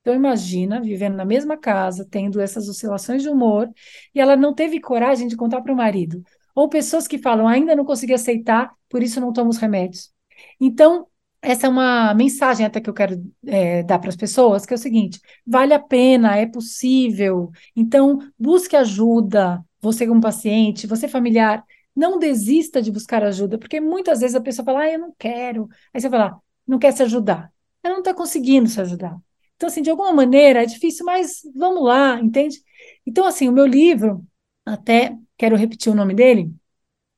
Então, 0.00 0.12
imagina 0.12 0.80
vivendo 0.80 1.14
na 1.14 1.24
mesma 1.24 1.56
casa, 1.56 2.04
tendo 2.10 2.40
essas 2.40 2.68
oscilações 2.68 3.22
de 3.22 3.28
humor, 3.28 3.70
e 4.12 4.20
ela 4.20 4.36
não 4.36 4.52
teve 4.52 4.80
coragem 4.80 5.28
de 5.28 5.36
contar 5.36 5.60
para 5.62 5.72
o 5.72 5.76
marido. 5.76 6.24
Ou 6.56 6.68
pessoas 6.68 7.06
que 7.06 7.18
falam, 7.18 7.46
ainda 7.46 7.76
não 7.76 7.84
consegui 7.84 8.14
aceitar, 8.14 8.74
por 8.88 9.00
isso 9.00 9.20
não 9.20 9.32
tomo 9.32 9.50
os 9.50 9.58
remédios. 9.58 10.12
Então, 10.60 11.06
essa 11.40 11.68
é 11.68 11.70
uma 11.70 12.14
mensagem 12.14 12.66
até 12.66 12.80
que 12.80 12.90
eu 12.90 12.94
quero 12.94 13.22
é, 13.46 13.84
dar 13.84 14.00
para 14.00 14.08
as 14.08 14.16
pessoas, 14.16 14.66
que 14.66 14.74
é 14.74 14.76
o 14.76 14.78
seguinte: 14.78 15.20
vale 15.46 15.72
a 15.72 15.78
pena, 15.78 16.36
é 16.36 16.46
possível. 16.46 17.52
Então, 17.76 18.18
busque 18.36 18.74
ajuda, 18.74 19.64
você 19.80 20.04
como 20.04 20.20
paciente, 20.20 20.86
você 20.88 21.06
familiar, 21.06 21.64
não 21.94 22.18
desista 22.18 22.82
de 22.82 22.90
buscar 22.90 23.22
ajuda, 23.24 23.58
porque 23.58 23.80
muitas 23.80 24.20
vezes 24.20 24.34
a 24.34 24.40
pessoa 24.40 24.64
fala, 24.64 24.80
ah, 24.80 24.90
eu 24.92 24.98
não 24.98 25.14
quero. 25.18 25.68
Aí 25.92 26.00
você 26.00 26.10
fala, 26.10 26.40
não 26.66 26.78
quer 26.78 26.92
se 26.92 27.02
ajudar. 27.02 27.52
Ela 27.82 27.94
não 27.94 28.00
está 28.00 28.14
conseguindo 28.14 28.68
se 28.68 28.80
ajudar. 28.80 29.16
Então, 29.56 29.68
assim, 29.68 29.82
de 29.82 29.90
alguma 29.90 30.12
maneira 30.12 30.62
é 30.62 30.66
difícil, 30.66 31.04
mas 31.06 31.42
vamos 31.54 31.84
lá, 31.84 32.20
entende? 32.20 32.62
Então, 33.06 33.24
assim, 33.26 33.48
o 33.48 33.52
meu 33.52 33.66
livro, 33.66 34.26
até 34.64 35.16
quero 35.36 35.56
repetir 35.56 35.92
o 35.92 35.94
nome 35.94 36.14
dele, 36.14 36.52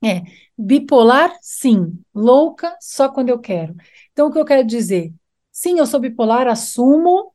é 0.05 0.23
Bipolar, 0.59 1.37
sim. 1.43 2.03
Louca, 2.15 2.77
só 2.81 3.09
quando 3.11 3.29
eu 3.29 3.39
quero. 3.39 3.75
Então, 4.13 4.29
o 4.29 4.33
que 4.33 4.39
eu 4.39 4.45
quero 4.45 4.67
dizer? 4.67 5.13
Sim, 5.53 5.79
eu 5.79 5.87
sou 5.87 6.01
bipolar, 6.01 6.49
assumo, 6.49 7.35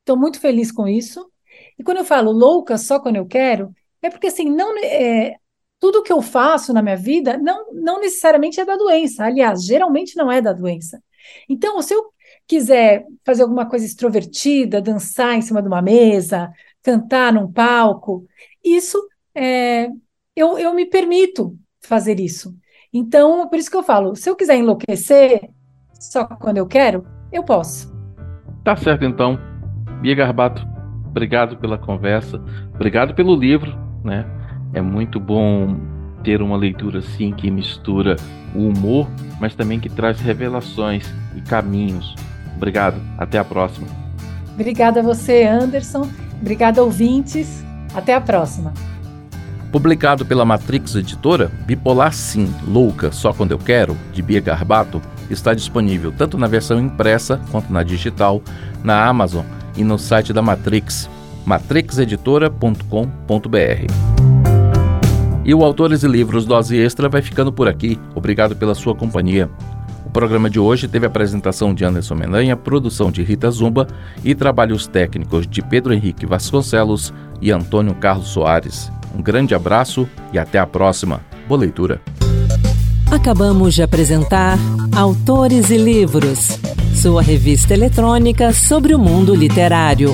estou 0.00 0.16
muito 0.16 0.40
feliz 0.40 0.72
com 0.72 0.88
isso. 0.88 1.30
E 1.78 1.84
quando 1.84 1.98
eu 1.98 2.04
falo 2.04 2.32
louca, 2.32 2.78
só 2.78 3.00
quando 3.00 3.16
eu 3.16 3.26
quero, 3.26 3.74
é 4.02 4.10
porque, 4.10 4.28
assim, 4.28 4.50
não, 4.50 4.76
é, 4.78 5.36
tudo 5.84 6.02
que 6.02 6.10
eu 6.10 6.22
faço 6.22 6.72
na 6.72 6.80
minha 6.80 6.96
vida 6.96 7.36
não, 7.36 7.70
não 7.74 8.00
necessariamente 8.00 8.58
é 8.58 8.64
da 8.64 8.74
doença. 8.74 9.22
Aliás, 9.22 9.62
geralmente 9.62 10.16
não 10.16 10.32
é 10.32 10.40
da 10.40 10.50
doença. 10.50 10.98
Então, 11.46 11.82
se 11.82 11.92
eu 11.92 12.06
quiser 12.48 13.04
fazer 13.22 13.42
alguma 13.42 13.66
coisa 13.66 13.84
extrovertida, 13.84 14.80
dançar 14.80 15.34
em 15.34 15.42
cima 15.42 15.60
de 15.60 15.68
uma 15.68 15.82
mesa, 15.82 16.50
cantar 16.82 17.34
num 17.34 17.52
palco, 17.52 18.26
isso 18.64 18.98
é, 19.34 19.90
eu, 20.34 20.58
eu 20.58 20.72
me 20.72 20.86
permito 20.86 21.54
fazer 21.82 22.18
isso. 22.18 22.56
Então, 22.90 23.46
por 23.46 23.58
isso 23.58 23.70
que 23.70 23.76
eu 23.76 23.82
falo, 23.82 24.16
se 24.16 24.30
eu 24.30 24.34
quiser 24.34 24.56
enlouquecer 24.56 25.50
só 26.00 26.24
quando 26.24 26.56
eu 26.56 26.66
quero, 26.66 27.06
eu 27.30 27.44
posso. 27.44 27.94
Tá 28.64 28.74
certo 28.74 29.04
então. 29.04 29.38
Bia 30.00 30.14
Garbato, 30.14 30.66
obrigado 31.04 31.58
pela 31.58 31.76
conversa, 31.76 32.42
obrigado 32.74 33.14
pelo 33.14 33.36
livro, 33.36 33.70
né? 34.02 34.24
É 34.74 34.80
muito 34.80 35.20
bom 35.20 35.76
ter 36.22 36.42
uma 36.42 36.56
leitura 36.56 36.98
assim 36.98 37.32
que 37.32 37.50
mistura 37.50 38.16
o 38.54 38.68
humor, 38.68 39.08
mas 39.40 39.54
também 39.54 39.78
que 39.78 39.88
traz 39.88 40.20
revelações 40.20 41.06
e 41.36 41.40
caminhos. 41.40 42.14
Obrigado, 42.56 43.00
até 43.16 43.38
a 43.38 43.44
próxima. 43.44 43.86
Obrigada 44.54 45.00
a 45.00 45.02
você, 45.02 45.44
Anderson. 45.44 46.08
Obrigada, 46.40 46.82
ouvintes. 46.82 47.64
Até 47.94 48.14
a 48.14 48.20
próxima. 48.20 48.72
Publicado 49.70 50.24
pela 50.24 50.44
Matrix 50.44 50.94
Editora, 50.94 51.50
Bipolar 51.66 52.12
Sim, 52.12 52.54
Louca, 52.66 53.10
Só 53.10 53.32
Quando 53.32 53.50
Eu 53.50 53.58
Quero, 53.58 53.96
de 54.12 54.22
Bia 54.22 54.40
Garbato, 54.40 55.02
está 55.28 55.52
disponível 55.52 56.12
tanto 56.12 56.38
na 56.38 56.46
versão 56.46 56.80
impressa 56.80 57.40
quanto 57.50 57.72
na 57.72 57.82
digital, 57.82 58.40
na 58.84 59.04
Amazon 59.04 59.44
e 59.76 59.82
no 59.82 59.98
site 59.98 60.32
da 60.32 60.40
Matrix, 60.40 61.10
matrixeditora.com.br. 61.44 64.13
E 65.44 65.54
o 65.54 65.62
Autores 65.62 66.02
e 66.02 66.08
Livros 66.08 66.46
Dose 66.46 66.76
Extra 66.76 67.08
vai 67.08 67.20
ficando 67.20 67.52
por 67.52 67.68
aqui. 67.68 67.98
Obrigado 68.14 68.56
pela 68.56 68.74
sua 68.74 68.94
companhia. 68.94 69.50
O 70.06 70.10
programa 70.10 70.48
de 70.48 70.58
hoje 70.58 70.88
teve 70.88 71.04
a 71.04 71.08
apresentação 71.08 71.74
de 71.74 71.84
Anderson 71.84 72.14
Mendanha, 72.14 72.56
produção 72.56 73.10
de 73.10 73.22
Rita 73.22 73.50
Zumba 73.50 73.86
e 74.24 74.34
trabalhos 74.34 74.86
técnicos 74.86 75.46
de 75.46 75.60
Pedro 75.60 75.92
Henrique 75.92 76.24
Vasconcelos 76.24 77.12
e 77.42 77.50
Antônio 77.50 77.94
Carlos 77.94 78.28
Soares. 78.28 78.90
Um 79.14 79.20
grande 79.20 79.54
abraço 79.54 80.08
e 80.32 80.38
até 80.38 80.58
a 80.58 80.66
próxima. 80.66 81.20
Boa 81.46 81.60
leitura. 81.60 82.00
Acabamos 83.10 83.74
de 83.74 83.82
apresentar 83.82 84.58
Autores 84.96 85.70
e 85.70 85.76
Livros, 85.76 86.58
sua 86.94 87.20
revista 87.20 87.74
eletrônica 87.74 88.52
sobre 88.52 88.94
o 88.94 88.98
mundo 88.98 89.34
literário. 89.34 90.10